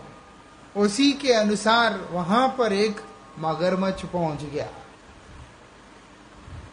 [0.76, 3.00] उसी के अनुसार वहाँ पर एक
[3.38, 4.77] मगरमच्छ पहुँच गया।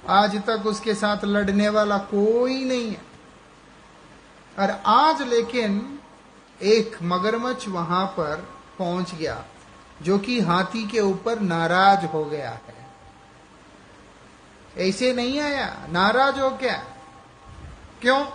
[0.09, 3.01] आज तक उसके साथ लड़ने वाला कोई नहीं है।
[4.59, 5.99] और आज लेकिन
[6.61, 9.45] एक मगरमच्छ वहाँ पर पहुँच गया,
[10.01, 12.85] जो कि हाथी के ऊपर नाराज़ हो गया है।
[14.89, 16.83] ऐसे नहीं आया, नाराज़ हो क्या
[18.01, 18.25] क्यों?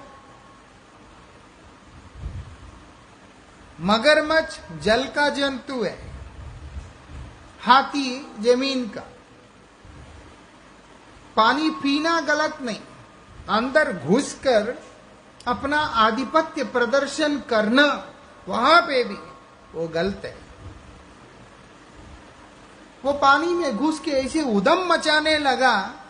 [3.80, 5.98] मगरमच्छ जल का जंतु है।
[7.60, 9.09] हाथी ज़मीन का।
[11.40, 12.80] पानी पीना गलत नहीं।
[13.48, 14.82] अंदर घुसकर
[15.48, 18.14] अपना आधिपत्य प्रदर्शन करना,
[18.48, 19.14] वहाँ पे भी
[19.74, 20.36] वो गलत है।
[23.04, 26.04] वो पानी में घुस के ऐसे उदम मचाने लगा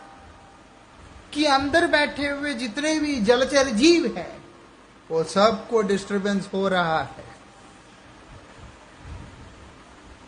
[1.33, 4.41] कि अंदर बैठे हुए जितने भी जलचर जीव है,
[5.11, 7.25] वो सबको डिस्टरबेंस हो रहा है।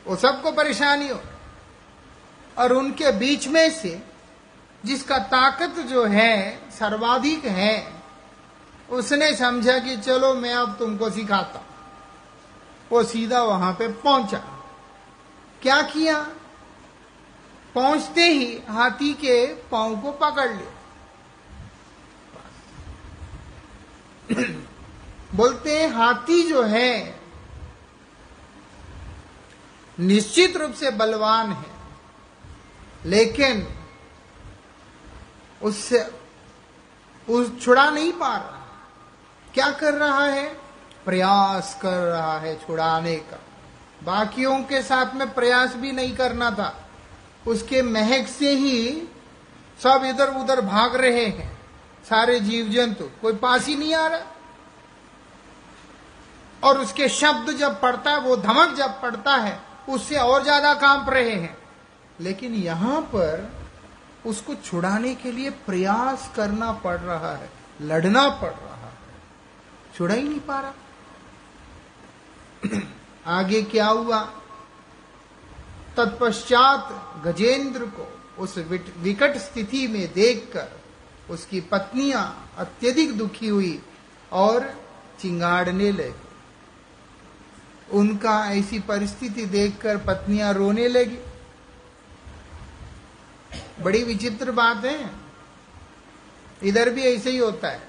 [0.07, 1.21] वो सबको परेशानी हो।
[2.59, 4.12] और उनके बीच में से
[4.85, 7.93] जिसका ताकत जो है, सर्वाधिक है,
[8.91, 11.67] उसने समझा कि चलो मैं अब तुमको सिखाता
[12.93, 14.39] वो सीधा वहाँ पे पहुँचा।
[15.63, 16.29] क्या किया?
[17.75, 20.73] पहुँचते ही हाथी के पाँव को पकड़ लिया।
[25.35, 27.21] बोलते हैं, हाथी जो है,
[30.01, 31.71] निश्चित रूप से बलवान है,
[33.07, 33.82] लेकिन
[35.65, 36.11] उससे,
[37.29, 38.59] उस छुड़ा नहीं पा रहा।
[39.55, 40.47] क्या कर रहा है?
[41.05, 43.39] प्रयास कर रहा है छुड़ाने का।
[44.05, 46.75] बाकियों के साथ में प्रयास भी नहीं करना था।
[47.47, 49.09] उसके महक से ही
[49.83, 51.61] सब इधर उधर भाग रहे हैं।
[52.09, 54.27] सारे जीव जंतु कोई पास ही नहीं आ रहा।
[56.63, 61.11] और उसके शब्द जब पड़ता है, वो धमक जब पड़ता है, उससे और ज़्यादा काँप
[61.11, 61.57] रहे हैं।
[62.21, 63.62] लेकिन यहाँ पर
[64.27, 68.93] उसको छुड़ाने के लिए प्रयास करना पड़ रहा है, लड़ना पड़ रहा है।
[69.97, 70.73] छुड़ा ही नहीं पा रहा।
[73.27, 74.23] आगे क्या हुआ?
[75.97, 76.89] तत्पश्चात
[77.25, 78.59] गजेंद्र को उस
[78.99, 80.81] विकट स्थिति में देखकर
[81.31, 83.83] उसकी पत्नियाँ अत्यधिक दुखी हुई
[84.33, 84.81] और
[85.21, 86.29] चिंगाड़ने लगी।
[87.93, 91.19] उनका ऐसी परिस्थिति देखकर पत्नियाँ रोने लगी।
[93.81, 95.11] बड़ी विचित्र बात है।
[96.63, 97.89] इधर भी ऐसे ही होता है।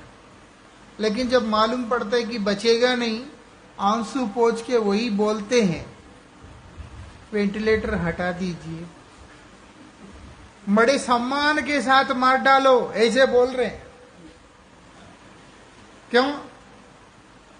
[0.99, 3.25] लेकिन जब मालूम पड़ता है कि बचेगा नहीं,
[3.79, 5.97] आँसू पोच के वही बोलते हैं,
[7.33, 8.87] वेंटिलेटर हटा दीजिए।
[10.69, 13.87] बड़े सम्मान के साथ मार डालो, ऐसे बोल रहे हैं।
[16.11, 16.39] क्यों?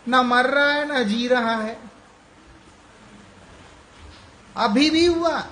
[0.07, 1.79] ना मर रहा है, ना जी रहा है।
[4.57, 5.43] अभी भी हुआ।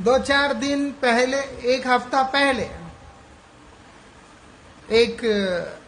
[0.00, 1.38] दो चार दिन पहले,
[1.74, 2.70] एक हफ़्ता पहले,
[4.96, 5.22] एक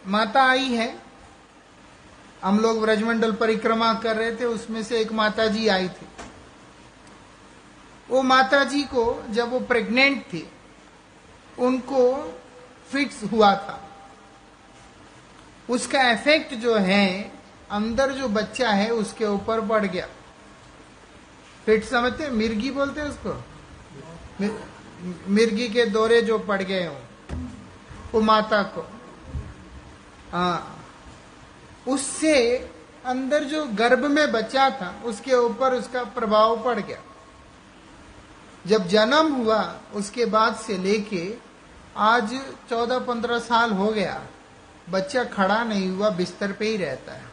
[0.07, 1.01] माता आई है।
[2.43, 6.07] हम लोग ब्रजमंडल परिक्रमा कर रहे थे, उसमें से एक माता जी आई थी।
[8.09, 10.49] वो माता जी को, जब वो प्रेग्नेंट थी,
[11.59, 12.33] उनको
[12.91, 13.89] फिट्स हुआ था।
[15.69, 17.31] उसका इफ़ेक्ट जो है,
[17.71, 20.07] अंदर जो बच्चा है, उसके ऊपर बढ़ गया।
[21.65, 23.43] फिट समझते मिर्गी बोलते उसको?
[25.27, 26.97] मिर्गी के दौरे जो पड़ गए हो,
[28.13, 28.87] वो माता को।
[30.31, 30.85] हाँ।
[31.87, 32.57] उससे
[33.05, 37.01] अंदर जो गर्भ में बच्चा था, उसके ऊपर उसका प्रभाव पड़ गया।
[38.67, 41.35] जब जन्म हुआ, उसके बाद से लेके
[41.97, 44.21] आज चौदह पंद्रह साल हो गया,
[44.89, 47.30] बच्चा खड़ा नहीं हुआ, बिस्तर पे ही रहता है।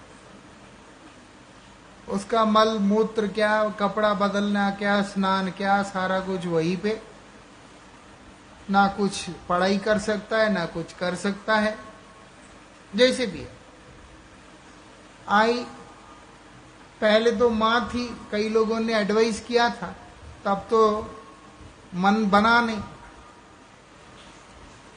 [2.10, 7.02] उसका मल, मूत्र क्या, कपड़ा बदलना क्या, स्नान क्या, सारा कुछ वहीं पे।
[8.70, 11.78] ना कुछ पढ़ाई कर सकता है, ना कुछ कर सकता है।
[12.94, 13.52] जैसे भी है।
[15.28, 15.66] आई,
[17.00, 19.96] पहले तो माँ थी, कई लोगों ने एडवाइस किया था,
[20.44, 21.14] तब तो
[21.94, 22.82] मन बना नहीं।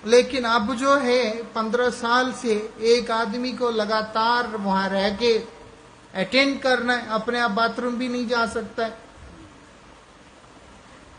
[0.05, 5.60] लेकिन अब जो है, पंद्रह साल से एक आदमी को लगातार वहाँ रह के
[6.15, 8.97] अटेंड करना है, अपने आप बाथरूम भी नहीं जा सकता है।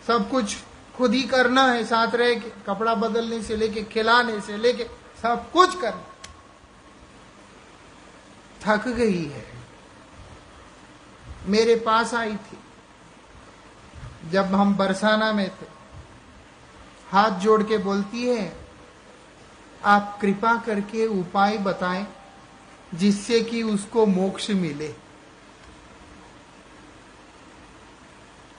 [0.07, 0.57] सब कुछ
[0.97, 4.85] खुद ही करना है, साथ रह के, कपड़ा बदलने से लेके, खिलाने से लेके,
[5.23, 6.05] सब कुछ करना
[8.63, 9.47] थक गई है।
[11.47, 12.59] मेरे पास आई थी।
[14.31, 15.67] जब हम बरसाना में थे,
[17.11, 18.57] हाथ जोड़ के बोलती है,
[19.85, 22.07] आप कृपा करके उपाय बताएँ।
[22.95, 24.95] जिससे कि उसको मोक्ष मिले।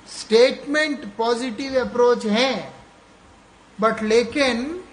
[0.08, 2.74] स्टेटमेंट पॉजिटिव अप्रोच है
[3.82, 4.84] बट लेकिन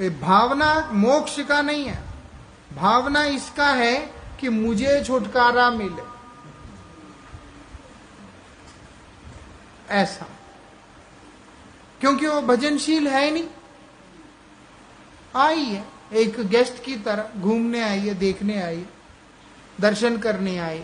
[0.00, 2.04] भावना मोक्ष का नहीं है।
[2.76, 6.12] भावना इसका है कि मुझे छुटकारा मिले।
[9.94, 10.26] ऐसा।
[12.00, 13.48] क्योंकि वो भजनशील है नहीं।
[15.36, 18.84] आई है। एक गेस्ट की तरह घूमने आई है देखने आई,
[19.80, 20.82] दर्शन करने आई।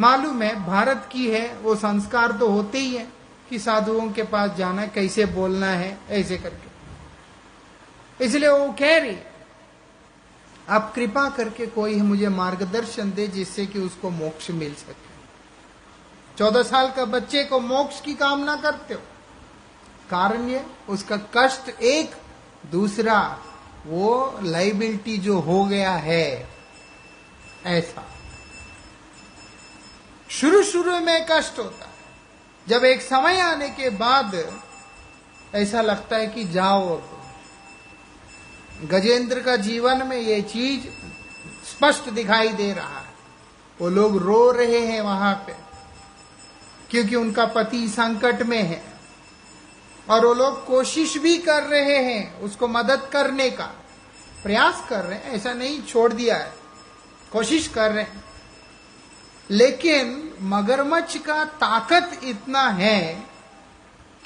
[0.00, 3.06] मालूम है, भारत की है, वो संस्कार तो होते ही है
[3.50, 9.16] कि साधुओं के पास जाना कैसे बोलना है, ऐसे करके। इसलिए वो कह रही,
[10.68, 15.04] आप कृपा करके कोई मुझे मार्गदर्शन दे जिससे कि उसको मोक्ष मिल सके।
[16.38, 19.00] चौदह साल का बच्चे को मोक्ष की कामना करते हो।
[20.10, 22.14] कारण ये, उसका कष्ट एक
[22.70, 23.38] दूसरा,
[23.86, 26.48] वो लाइबिलिटी जो हो गया है,
[27.66, 28.04] ऐसा।
[30.30, 31.92] शुरू शुरू में कष्ट होता है।
[32.68, 34.60] जब एक समय आने के बाद
[35.54, 37.12] ऐसा लगता है कि जाओ अब।
[38.84, 40.86] गजेंद्र का जीवन में ये चीज़
[41.66, 43.14] स्पष्ट दिखाई दे रहा है।
[43.80, 45.54] वो लोग रो रहे हैं वहाँ पे,
[46.90, 48.95] क्योंकि उनका पति संकट में है।
[50.10, 53.66] और वो लोग कोशिश भी कर रहे हैं उसको मदद करने का।
[54.42, 56.52] प्रयास कर रहे हैं, ऐसा नहीं छोड़ दिया है।
[57.32, 58.24] कोशिश कर रहे हैं।
[59.50, 63.24] लेकिन मगरमच्छ का ताकत इतना है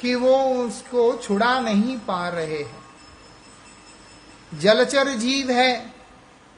[0.00, 2.80] कि वो उसको छुड़ा नहीं पा रहे हैं।
[4.54, 5.94] जलचर जीव है,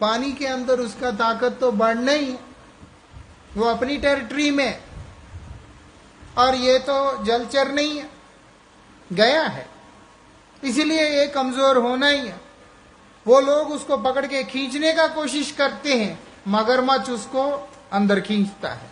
[0.01, 2.37] पानी के अंदर उसका ताकत तो बढ़ना ही
[3.55, 4.83] वो अपनी टेरिटरी में
[6.39, 8.22] और ये तो जलचर नहीं है।
[9.13, 9.67] गया है।
[10.65, 12.41] इसीलिए ये कमज़ोर होना ही है।
[13.27, 18.91] वो लोग उसको पकड़ के खींचने का कोशिश करते हैं, मगरमच्छ उसको अंदर खींचता है।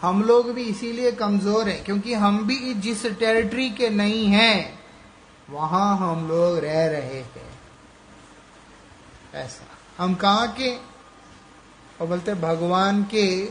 [0.00, 4.80] हम लोग भी इसीलिए कमज़ोर हैं, क्योंकि हम भी जिस टेरिटरी के नहीं हैं,
[5.50, 7.58] वहाँ हम लोग रह रहे हैं।
[9.34, 9.66] ऐसा।
[9.98, 10.76] हम कहा के?
[12.00, 13.46] और बोलते भगवान के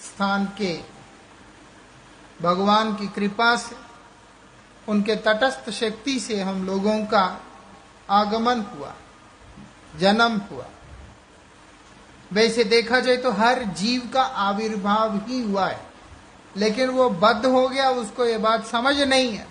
[0.00, 0.91] स्थान के।
[2.42, 3.76] भगवान की कृपा से,
[4.88, 7.24] उनके तटस्थ शक्ति से हम लोगों का
[8.10, 8.94] आगमन हुआ,
[9.98, 10.66] जन्म हुआ।
[12.30, 15.80] वैसे देखा जाए तो हर जीव का आविर्भाव ही हुआ है,
[16.56, 19.46] लेकिन वो बद्ध हो गया, उसको ये बात समझ नहीं है।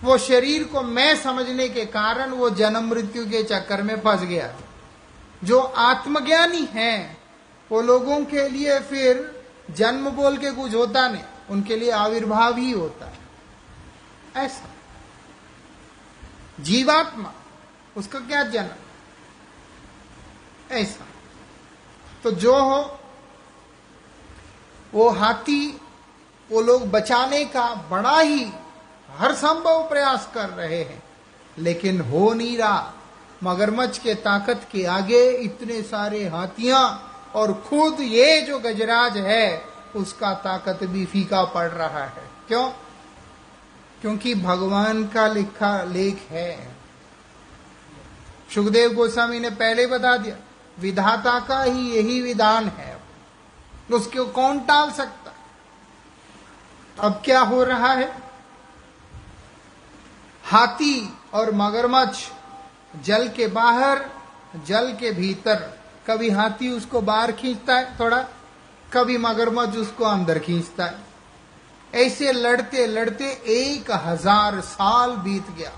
[0.00, 4.54] वो शरीर को मैं समझने के कारण वो जन्म मृत्यु के चक्कर में फंस गया।
[5.44, 7.16] जो आत्मज्ञानी है,
[7.70, 12.70] वो लोगों के लिए फिर जन्म बोल के कुछ होता नहीं। उनके लिए आविर्भाव ही
[12.70, 13.18] होता है।
[14.36, 14.68] ऐसा।
[16.60, 17.32] जीवात्मा,
[17.96, 18.68] उसका क्या जन्म?
[20.70, 21.04] ऐसा।
[22.24, 22.98] तो जो हो,
[24.94, 25.80] वो हाथी,
[26.50, 28.52] वो लोग बचाने का बड़ा ही
[29.10, 31.02] हर संभव प्रयास कर रहे हैं,
[31.58, 32.92] लेकिन हो नहीं रहा।
[33.44, 40.34] मगरमच्छ के ताकत के आगे इतने सारे हाथियाँ और खुद ये जो गजराज है उसका
[40.34, 42.70] ताकत भी फीका पड़ रहा है। क्यों?
[44.00, 46.76] क्योंकि भगवान का लिखा लेख है।
[48.54, 50.36] सुखदेव गोस्वामी ने पहले बता दिया,
[50.78, 53.02] विधाता का ही यही विधान है।
[53.92, 55.32] उसको कौन टाल सकता?
[57.00, 58.22] अब क्या हो रहा है?
[60.44, 62.28] हाथी और मगरमच्छ
[63.02, 64.10] जल के बाहर,
[64.66, 68.24] जल के भीतर, कभी हाथी उसको बाहर खींचता है थोड़ा?
[68.94, 70.98] कभी मगरमच्छ उसको अंदर खींचता है।
[71.94, 75.72] ऐसे लड़ते लड़ते एक हज़ार साल बीत गया।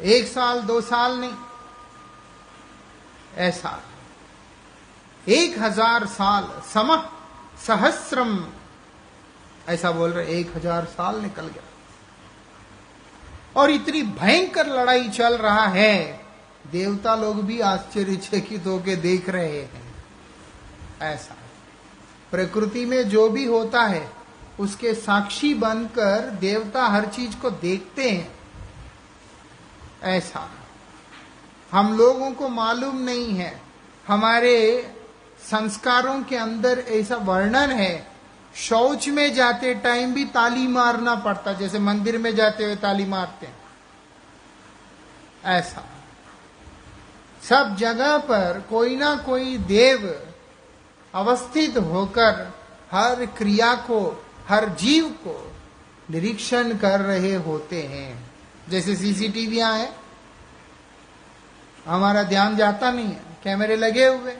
[0.00, 1.34] एक साल, दो साल नहीं।
[3.36, 3.82] ऐसा।
[5.28, 6.96] एक हज़ार साल, सम
[7.66, 8.46] सहस्रम।
[9.68, 11.62] ऐसा बोल रहे, एक हज़ार साल निकल गया।
[13.56, 16.20] और इतनी भयंकर लड़ाई चल रहा है।
[16.72, 19.81] देवता लोग भी आश्चर्यचकित होकर देख रहे हैं।
[21.02, 21.36] ऐसा।
[22.30, 24.10] प्रकृति में जो भी होता है,
[24.60, 28.38] उसके साक्षी बनकर देवता हर चीज़ को देखते हैं।
[30.02, 30.50] ऐसा।
[31.72, 33.62] हम लोगों को मालूम नहीं है।
[34.08, 34.88] हमारे
[35.50, 38.06] संस्कारों के अंदर ऐसा वर्णन है,
[38.56, 43.46] शौच में जाते टाइम भी ताली मारना पड़ता, जैसे मंदिर में जाते हुए ताली मारते
[43.46, 43.56] हैं।
[45.44, 45.84] ऐसा।
[47.48, 50.28] सब जगह पर कोई ना कोई देव
[51.14, 52.54] अवस्थित होकर
[52.92, 55.52] हर क्रिया को, हर जीव को
[56.10, 58.30] निरीक्षण कर रहे होते हैं।
[58.68, 59.96] जैसे सीसीटीवी है
[61.86, 64.36] हमारा ध्यान जाता नहीं है, कैमरे लगे हुए।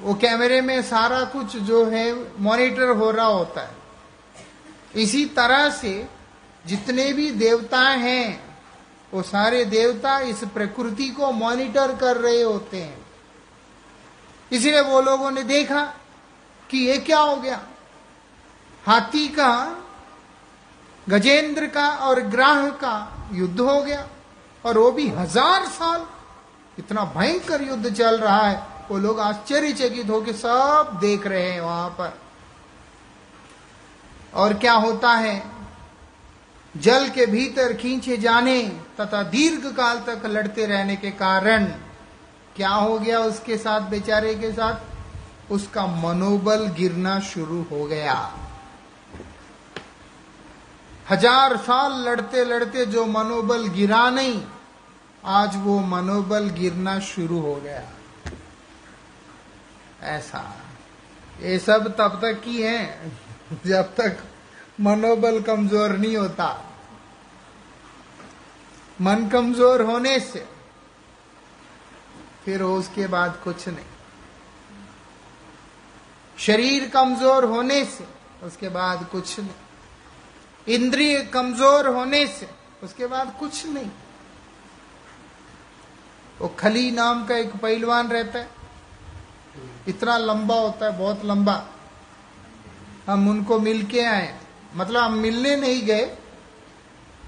[0.00, 3.74] वो कैमरे में सारा कुछ जो है, मॉनिटर हो रहा होता है।
[4.94, 6.08] इसी तरह से
[6.66, 8.56] जितने भी देवता हैं,
[9.14, 13.07] वो सारे देवता इस प्रकृति को मॉनिटर कर रहे होते हैं।
[14.50, 15.82] इसलिए वो लोगों ने देखा
[16.70, 17.60] कि ये क्या हो गया।
[18.84, 19.52] हाथी का,
[21.06, 24.06] गजेंद्र का और ग्राह का युद्ध हो गया
[24.64, 26.06] और वो भी हज़ार साल
[26.78, 31.88] इतना भयंकर युद्ध चल रहा है। वो लोग आश्चर्यचकित होकर सब देख रहे हैं वहाँ
[31.90, 32.18] पर।
[34.34, 35.42] और क्या होता है?
[36.74, 38.62] जल के भीतर खींचे जाने
[39.00, 41.66] तथा दीर्घ काल तक लड़ते रहने के कारण
[42.58, 45.52] क्या हो गया उसके साथ, बेचारे के साथ?
[45.52, 48.14] उसका मनोबल गिरना शुरू हो गया।
[51.10, 54.42] हज़ार साल लड़ते लड़ते जो मनोबल गिरा नहीं,
[55.24, 57.82] आज वो मनोबल गिरना शुरू हो गया।
[60.08, 60.42] ऐसा।
[61.42, 63.10] ये सब तब तक की है,
[63.66, 64.18] जब तक
[64.80, 66.52] मनोबल कमज़ोर नहीं होता।
[69.00, 70.46] मन कमज़ोर होने से
[72.44, 73.86] फिर उसके बाद कुछ नहीं।
[76.38, 78.06] शरीर कमज़ोर होने से
[78.42, 82.48] उसके बाद कुछ नहीं। इंद्रिय कमज़ोर होने से
[82.82, 83.90] उसके बाद कुछ नहीं।
[86.40, 88.48] वो खली नाम का एक पहलवान रहता है।
[89.88, 91.64] इतना लंबा होता है, बहुत लंबा।
[93.06, 94.38] हम उनको मिल के आए।
[94.74, 96.16] मतलब हम मिलने नहीं गए।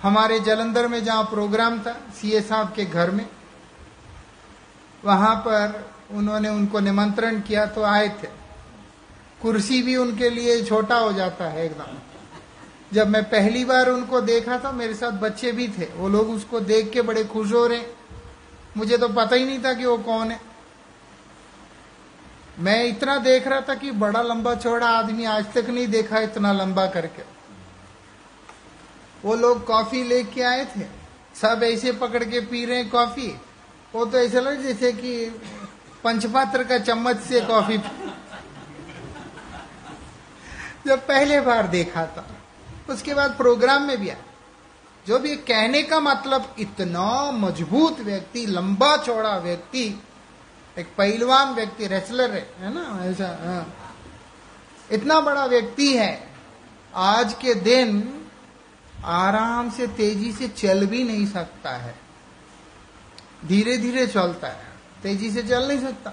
[0.02, 3.26] हमारे जलंधर में जहाँ प्रोग्राम था, सीए साहब के घर में।
[5.04, 8.28] वहाँ पर उन्होंने उनको निमंत्रण किया तो आए थे।
[9.42, 11.98] कुर्सी भी उनके लिए छोटा हो जाता है एकदम।
[12.92, 16.60] जब मैं पहली बार उनको देखा था, मेरे साथ बच्चे भी थे। वो लोग उसको
[16.60, 17.82] देख के बड़े खुश हो रहे।
[18.76, 20.40] मुझे तो पता ही नहीं था कि वो कौन है।
[22.58, 26.52] मैं इतना देख रहा था कि बड़ा लंबा चौड़ा आदमी आज तक नहीं देखा इतना
[26.52, 27.22] लंबा करके।
[29.24, 30.82] वो लोग कॉफ़ी लेके आए थे।
[31.34, 33.40] सब ऐसे पकड़ के पी रहे कॉफ़ी।
[33.94, 35.12] वो तो ऐसा लग जैसे कि
[36.04, 37.78] पंचपात्र का चम्मच से कॉफ़ी
[40.86, 42.26] जब पहले बार देखा था,
[42.90, 44.24] उसके बाद प्रोग्राम में भी आया।
[45.06, 49.84] जो भी कहने का मतलब इतना मज़बूत व्यक्ति, लंबा चौड़ा व्यक्ति,
[50.78, 53.66] एक पहलवान व्यक्ति रेसलर है है ना, ऐसा हाँ।
[54.92, 56.28] इतना बड़ा व्यक्ति है,
[56.94, 58.20] आज के दिन
[59.04, 61.94] आराम से, तेज़ी से चल भी नहीं सकता है।
[63.46, 64.68] धीरे धीरे चलता है।
[65.02, 66.12] तेज़ी से चल नहीं सकता।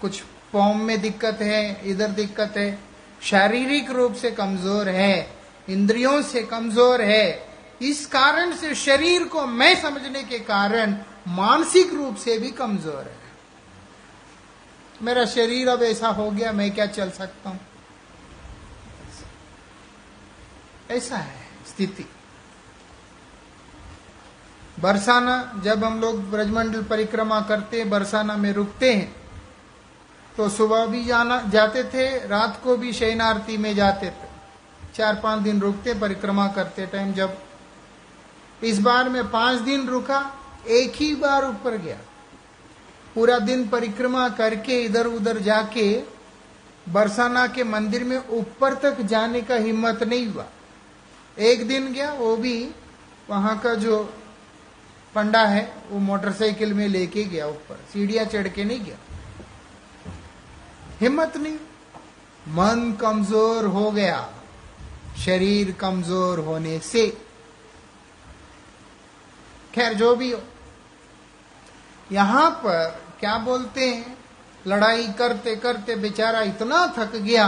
[0.00, 2.78] कुछ फॉर्म में दिक्कत है, इधर दिक्कत है।
[3.22, 5.36] शारीरिक रूप से कमज़ोर है,
[5.68, 10.96] इंद्रियों से कमज़ोर है। इस कारण से शरीर को मैं समझने के कारण
[11.28, 13.22] मानसिक रूप से भी कमज़ोर है।
[15.02, 17.60] मेरा शरीर अब ऐसा हो गया, मैं क्या चल सकता हूँ?
[20.90, 22.04] ऐसा है स्थिति।
[24.78, 29.14] बरसाना, जब हम लोग ब्रजमंडल परिक्रमा करते बरसाना में रुकते हैं
[30.36, 34.28] तो सुबह भी जाना, जाते थे, रात को भी शयन आरती में जाते थे।
[34.94, 37.36] चार पाँच दिन रुकते, परिक्रमा करते टाइम जब
[38.62, 40.18] इस बार में पाँच दिन रुका,
[40.68, 41.96] एक ही बार ऊपर गया।
[43.14, 45.86] पूरा दिन परिक्रमा करके इधर उधर जाके
[46.88, 50.44] बरसाना के मंदिर में ऊपर तक जाने का हिम्मत नहीं हुआ।
[51.38, 52.70] एक दिन गया, वो भी
[53.30, 54.02] वहाँ का जो
[55.14, 58.96] पंडा है, वो मोटरसाइकिल में लेके गया ऊपर। सीढ़ियाँ चढ़ के नहीं गया।
[61.00, 61.56] हिम्मत नहीं।
[62.48, 64.28] मन कमज़ोर हो गया।
[65.24, 67.18] शरीर कमज़ोर होने से।
[69.74, 70.40] खैर, जो भी हो।
[72.12, 74.18] यहाँ पर क्या बोलते हैं?
[74.66, 77.46] लड़ाई करते करते बेचारा इतना थक गया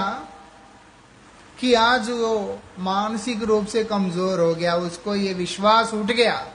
[1.61, 6.53] कि आज वो मानसिक रूप से कमज़ोर हो गया। उसको ये विश्वास उठ गया।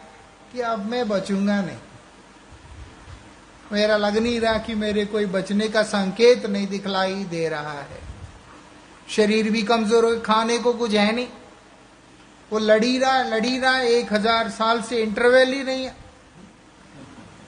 [0.54, 1.78] कि अब मैं बचूँगा नहीं।
[3.72, 8.00] मेरा लग नहीं रहा कि मेरे कोई बचने का संकेत नहीं दिखलाई दे रहा है।
[9.10, 11.28] शरीर भी कमज़ोर हो खाने को कुछ है नहीं।
[12.52, 15.96] वो लड़ी रहा लड़ी रहा एक हज़ार साल से इंटरवेल ही नहीं है।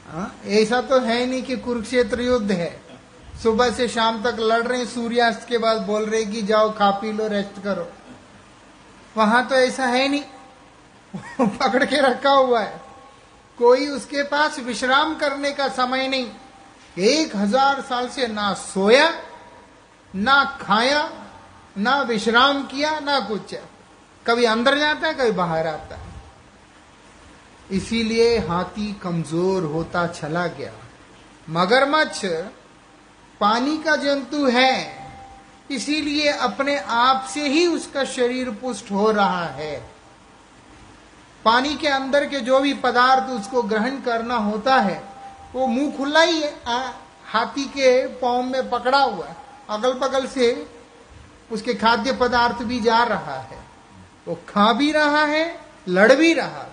[0.08, 2.82] हाँ, ऐसा तो है नहीं कि कुरुक्षेत्र युद्ध है।
[3.43, 7.12] सुबह से शाम तक लड़ रहे सूर्यास्त के बाद बोल रहे कि जाओ खा पी
[7.12, 7.88] लो रेस्ट करो।
[9.18, 10.24] वहाँ तो ऐसा है नहीं।
[11.41, 12.93] पकड़ के रखा हुआ है।
[13.58, 16.28] कोई उसके पास विश्राम करने का समय नहीं।
[16.97, 19.10] एक हज़ार साल से ना सोया,
[20.14, 21.10] ना खाया,
[21.78, 23.56] ना विश्राम किया, ना कुछ।
[24.26, 26.12] कभी अंदर जाता है, कभी बाहर आता है।
[27.72, 30.72] इसीलिए हाथी कमज़ोर होता चला गया।
[31.49, 32.26] मगरमच्छ
[33.41, 35.04] पानी का जंतु है,
[35.72, 39.93] इसीलिए अपने आप से ही उसका शरीर पुष्ट हो रहा है।
[41.46, 45.02] पानी के अंदर के जो भी पदार्थ उसको ग्रहण करना होता है
[45.56, 46.91] वो मुँह खुला ही है आ,
[47.26, 49.36] हाथी के पाँव में पकड़ा हुआ है।
[49.70, 50.68] अगल बगल से
[51.52, 53.58] उसके खाद्य पदार्थ भी जा रहा है।
[54.28, 55.46] वो खा भी रहा है
[55.89, 56.72] लड़ भी रहा है।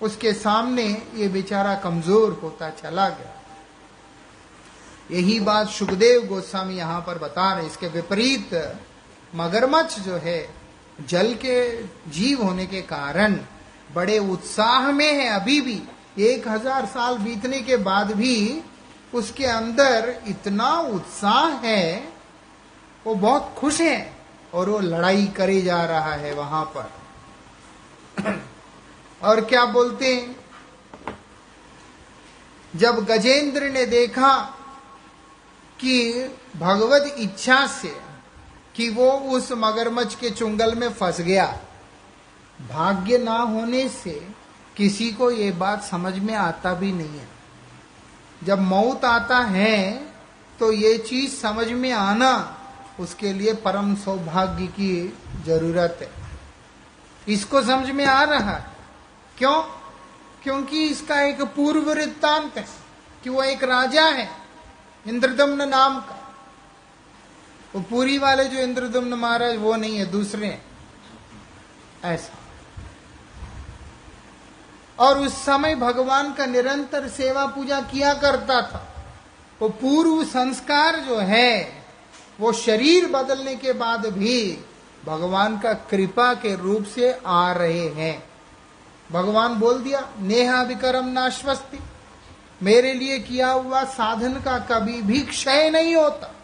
[0.00, 3.32] उसके सामने ये बेचारा कमज़ोर होता चला गया।
[5.10, 8.54] यही बात सुखदेव गोस्वामी यहाँ पर बता रहे इसके विपरीत
[9.34, 10.40] मगरमच्छ जो है
[11.00, 13.38] जल के जीव होने के कारण
[13.96, 15.82] बड़े उत्साह में है अभी भी।
[16.18, 18.62] एक हज़ार साल बीतने के बाद भी
[19.14, 22.12] उसके अंदर इतना उत्साह है,
[23.06, 24.12] वो बहुत खुश है
[24.54, 26.90] और वो लड़ाई करे जा रहा है वहाँ पर।
[29.22, 30.36] और क्या बोलते हैं?
[32.76, 34.36] जब गजेंद्र ने देखा
[35.80, 37.96] कि भगवत इच्छा से
[38.74, 41.46] कि वो उस मगरमच्छ के चुंगल में फंस गया
[42.62, 44.28] भाग्य ना होने से
[44.76, 47.28] किसी को ये बात समझ में आता भी नहीं है।
[48.44, 50.06] जब मौत आता है
[50.58, 52.58] तो ये चीज़ समझ में आना
[53.00, 56.10] उसके लिए परम सौभाग्य की ज़रूरत है।
[57.28, 58.66] इसको समझ में आ रहा है।
[59.38, 59.62] क्यों?
[60.42, 62.66] क्योंकि इसका एक पूर्व वृत्तांत है
[63.24, 64.30] कि वो एक राजा है,
[65.06, 66.34] इंद्रदम्न नाम का।
[67.74, 70.64] वो पूरी वाले जो इंद्रदम्न महाराज, वो नहीं है, दूसरे हैं।
[72.04, 72.35] ऐसा।
[74.98, 79.04] और उस समय भगवान का निरंतर सेवा पूजा किया करता था।
[79.62, 81.84] वो पूर्व संस्कार जो है,
[82.40, 84.58] वो शरीर बदलने के बाद भी
[85.04, 88.28] भगवान का कृपा के रूप से आ रहे हैं।
[89.12, 91.78] भगवान बोल दिया, नेहा विक्रम नाश्वस्ति।
[92.62, 96.34] मेरे लिए किया हुआ साधन का कभी भी क्षय नहीं होता।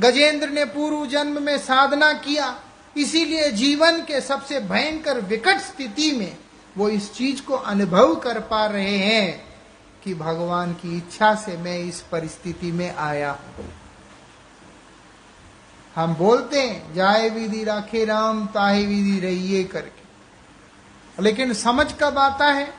[0.00, 2.60] गजेंद्र ने पूर्व जन्म में साधना किया,
[2.96, 6.36] इसीलिए जीवन के सबसे भयंकर विकट स्थिति में
[6.78, 9.56] वो इस चीज़ को अनुभव कर पा रहे हैं
[10.04, 13.72] कि भगवान की इच्छा से मैं इस परिस्थिति में आया हूँ।
[15.96, 20.02] हम बोलते हैं, जाए विधि राखे राम, ताहे विधि रहिए करके।
[21.22, 22.74] लेकिन समझ कब आता है?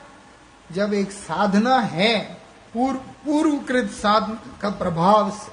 [0.72, 2.40] जब एक साधना है
[2.74, 5.52] पूर्व पूर्वकृत साधन का प्रभाव से।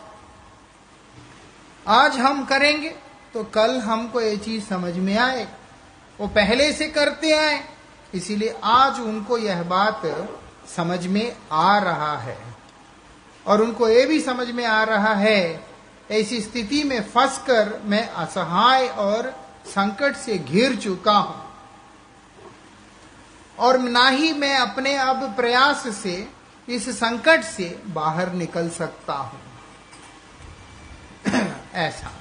[1.87, 2.95] आज हम करेंगे
[3.33, 5.47] तो कल हमको ये चीज़ समझ में आए।
[6.21, 7.76] वो पहले से करते आए।
[8.13, 10.01] इसीलिए आज उनको यह बात
[10.75, 12.37] समझ में आ रहा है।
[13.47, 15.67] और उनको ये भी समझ में आ रहा है,
[16.11, 21.47] ऐसी स्थिति में फंसकर मैं असहाय और संकट से घिर चुका हूँ।
[23.59, 26.29] और ना ही मैं अपने अब प्रयास से,
[26.69, 29.41] इस संकट से बाहर निकल सकता हूँ।
[31.73, 32.11] ऐसा।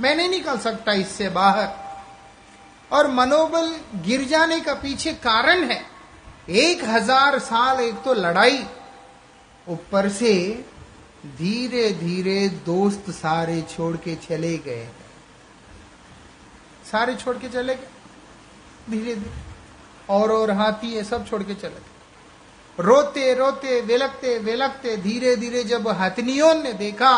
[0.00, 1.83] मैं नहीं निकल सकता इससे बाहर।
[2.94, 5.80] और मनोबल गिर जाने का पीछे कारण है।
[6.50, 8.64] एक हज़ार साल एक तो लड़ाई।
[9.66, 10.34] ऊपर से
[11.38, 14.88] धीरे धीरे दोस्त सारे छोड़ के चले गए।
[16.90, 17.88] सारे छोड़ के चले गए।
[18.90, 19.32] धीरे धीरे
[20.10, 21.92] और और हाथी ये सब छोड़ के चले गए।
[22.78, 27.16] रोते रोते, विलकते विलकते धीरे धीरे जब हथनियों ने देखा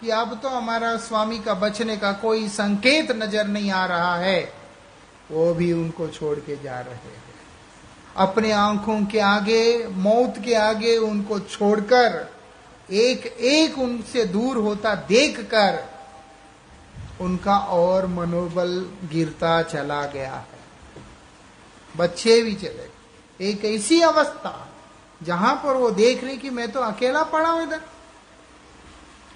[0.00, 4.42] कि अब तो हमारा स्वामी का बचने का कोई संकेत नज़र नहीं आ रहा है।
[5.34, 7.22] वो भी उनको छोड़ के जा रहे हैं।
[8.16, 12.34] अपने आँखों के आगे, मौत के आगे उनको छोड़कर
[12.90, 15.84] एक एक उनसे दूर होता देखकर,
[17.20, 20.60] उनका और मनोबल गिरता चला गया है।
[21.96, 22.90] बच्चे भी चले।
[23.40, 24.68] एक ऐसी अवस्था,
[25.22, 27.80] जहाँ पर वो देख रहे कि मैं तो अकेला पड़ा हूँ इधर।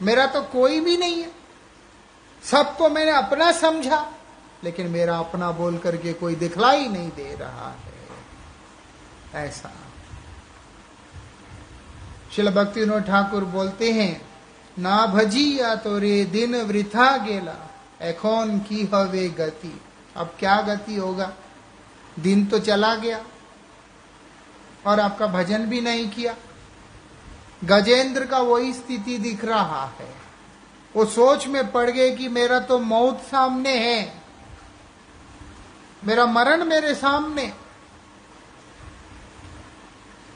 [0.03, 1.32] मेरा तो कोई भी नहीं है।
[2.42, 4.12] सबको मैंने अपना समझा।
[4.64, 9.70] लेकिन मेरा अपना बोल करके कोई दिखलाई नहीं दे रहा है। ऐसा।
[12.36, 14.28] शिल भक्ति ठाकुर बोलते हैं,
[14.78, 17.54] ना भजी या तो रे दिन वृथा गेला
[18.02, 19.80] एखोन की हवे गति?
[20.16, 21.32] अब क्या गति होगा?
[22.18, 23.24] दिन तो चला गया,
[24.86, 26.34] और आपका भजन भी नहीं किया।
[27.64, 30.14] गजेंद्र का वही स्थिति दिख रहा है।
[30.96, 34.17] वो सोच में पड़ गए कि मेरा तो मौत सामने है।
[36.05, 37.53] मेरा मरण मेरे सामने।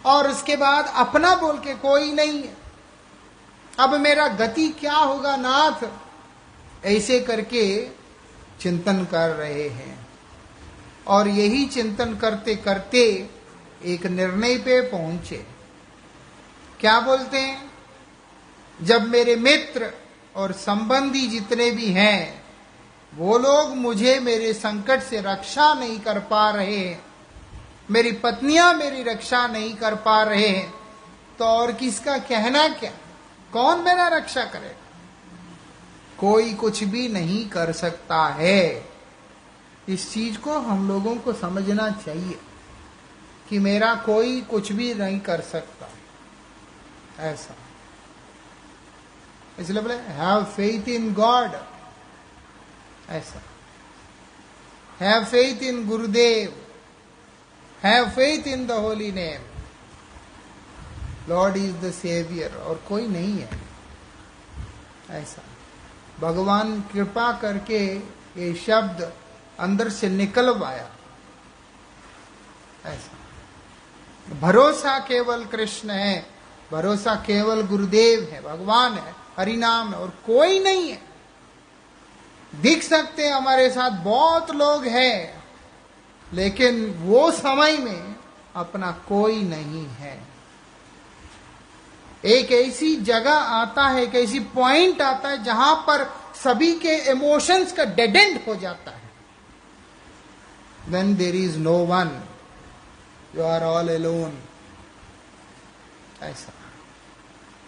[0.06, 2.56] और उसके बाद अपना बोल के कोई नहीं है।
[3.80, 5.88] अब मेरा गति क्या होगा नाथ?
[6.84, 7.88] ऐसे करके
[8.60, 10.06] चिंतन कर रहे हैं।
[11.06, 13.30] और यही चिंतन करते करते
[13.84, 15.46] एक निर्णय पे पहुँचे।
[16.80, 17.70] क्या बोलते हैं?
[18.82, 19.92] जब मेरे मित्र
[20.36, 22.41] और संबंधी जितने भी हैं
[23.14, 27.04] वो लोग मुझे मेरे संकट से रक्षा नहीं कर पा रहे हैं।
[27.90, 30.74] मेरी पत्नियाँ मेरी रक्षा नहीं कर पा रहे हैं।
[31.38, 32.92] तो और किसका कहना क्या?
[33.52, 34.98] कौन मेरा रक्षा करेगा?
[36.18, 38.88] कोई कुछ भी नहीं कर सकता है।
[39.88, 42.40] इस चीज़ को हम लोगों को समझना चाहिए
[43.48, 45.88] कि मेरा कोई कुछ भी नहीं कर सकता।
[47.18, 47.54] ऐसा।
[49.58, 51.50] इसलिए बोले हैव फेथ इन गॉड
[53.12, 53.42] ऐसा।
[55.00, 56.66] Have faith in Gurudev
[57.82, 59.42] have faith in the holy name
[61.28, 63.50] Lord is the saviour और कोई नहीं है।
[65.10, 65.42] ऐसा।
[66.20, 67.96] भगवान कृपा करके
[68.36, 69.12] ये शब्द
[69.60, 70.90] अंदर से निकल निकलवाया
[72.84, 73.18] ऐसा।
[74.40, 76.26] भरोसा केवल कृष्ण है।
[76.72, 81.11] भरोसा केवल गुरुदेव है। भगवान है। हरिनाम है और कोई नहीं है।
[82.54, 85.44] दिख सकते हैं, हमारे साथ बहुत लोग हैं,
[86.32, 88.16] लेकिन वो समय में
[88.56, 90.26] अपना कोई नहीं है।
[92.24, 97.72] एक ऐसी जगह आता है, एक ऐसी पॉइंट आता है, जहाँ पर सभी के इमोशंस
[97.72, 99.10] का डेडेंड हो जाता है।
[100.88, 102.22] Then there is no one
[103.36, 104.38] you are all alone
[106.22, 106.52] ऐसा।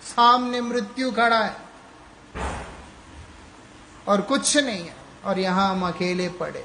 [0.02, 1.63] सामने मृत्यु खड़ा है।
[4.08, 6.64] और कुछ नहीं है। और यहाँ हम अकेले पड़े।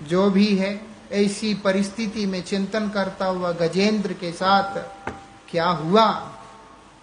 [0.00, 4.78] जो भी है, ऐसी परिस्थिति में चिंतन करता हुआ गजेंद्र के साथ
[5.50, 6.32] क्या हुआ,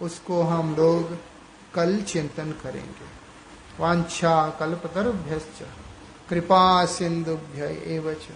[0.01, 1.17] उसको हम लोग
[1.73, 3.21] कल चिंतन करेंगे।
[3.79, 5.41] वांछा कल्पतरुभ्य
[6.29, 8.27] कृपा सिंधुभ्य एवच,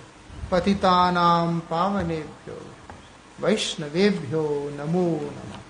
[0.52, 2.62] पतितानां पावनेभ्यो,
[3.40, 5.65] वैष्णवेभ्यो नमो नमः।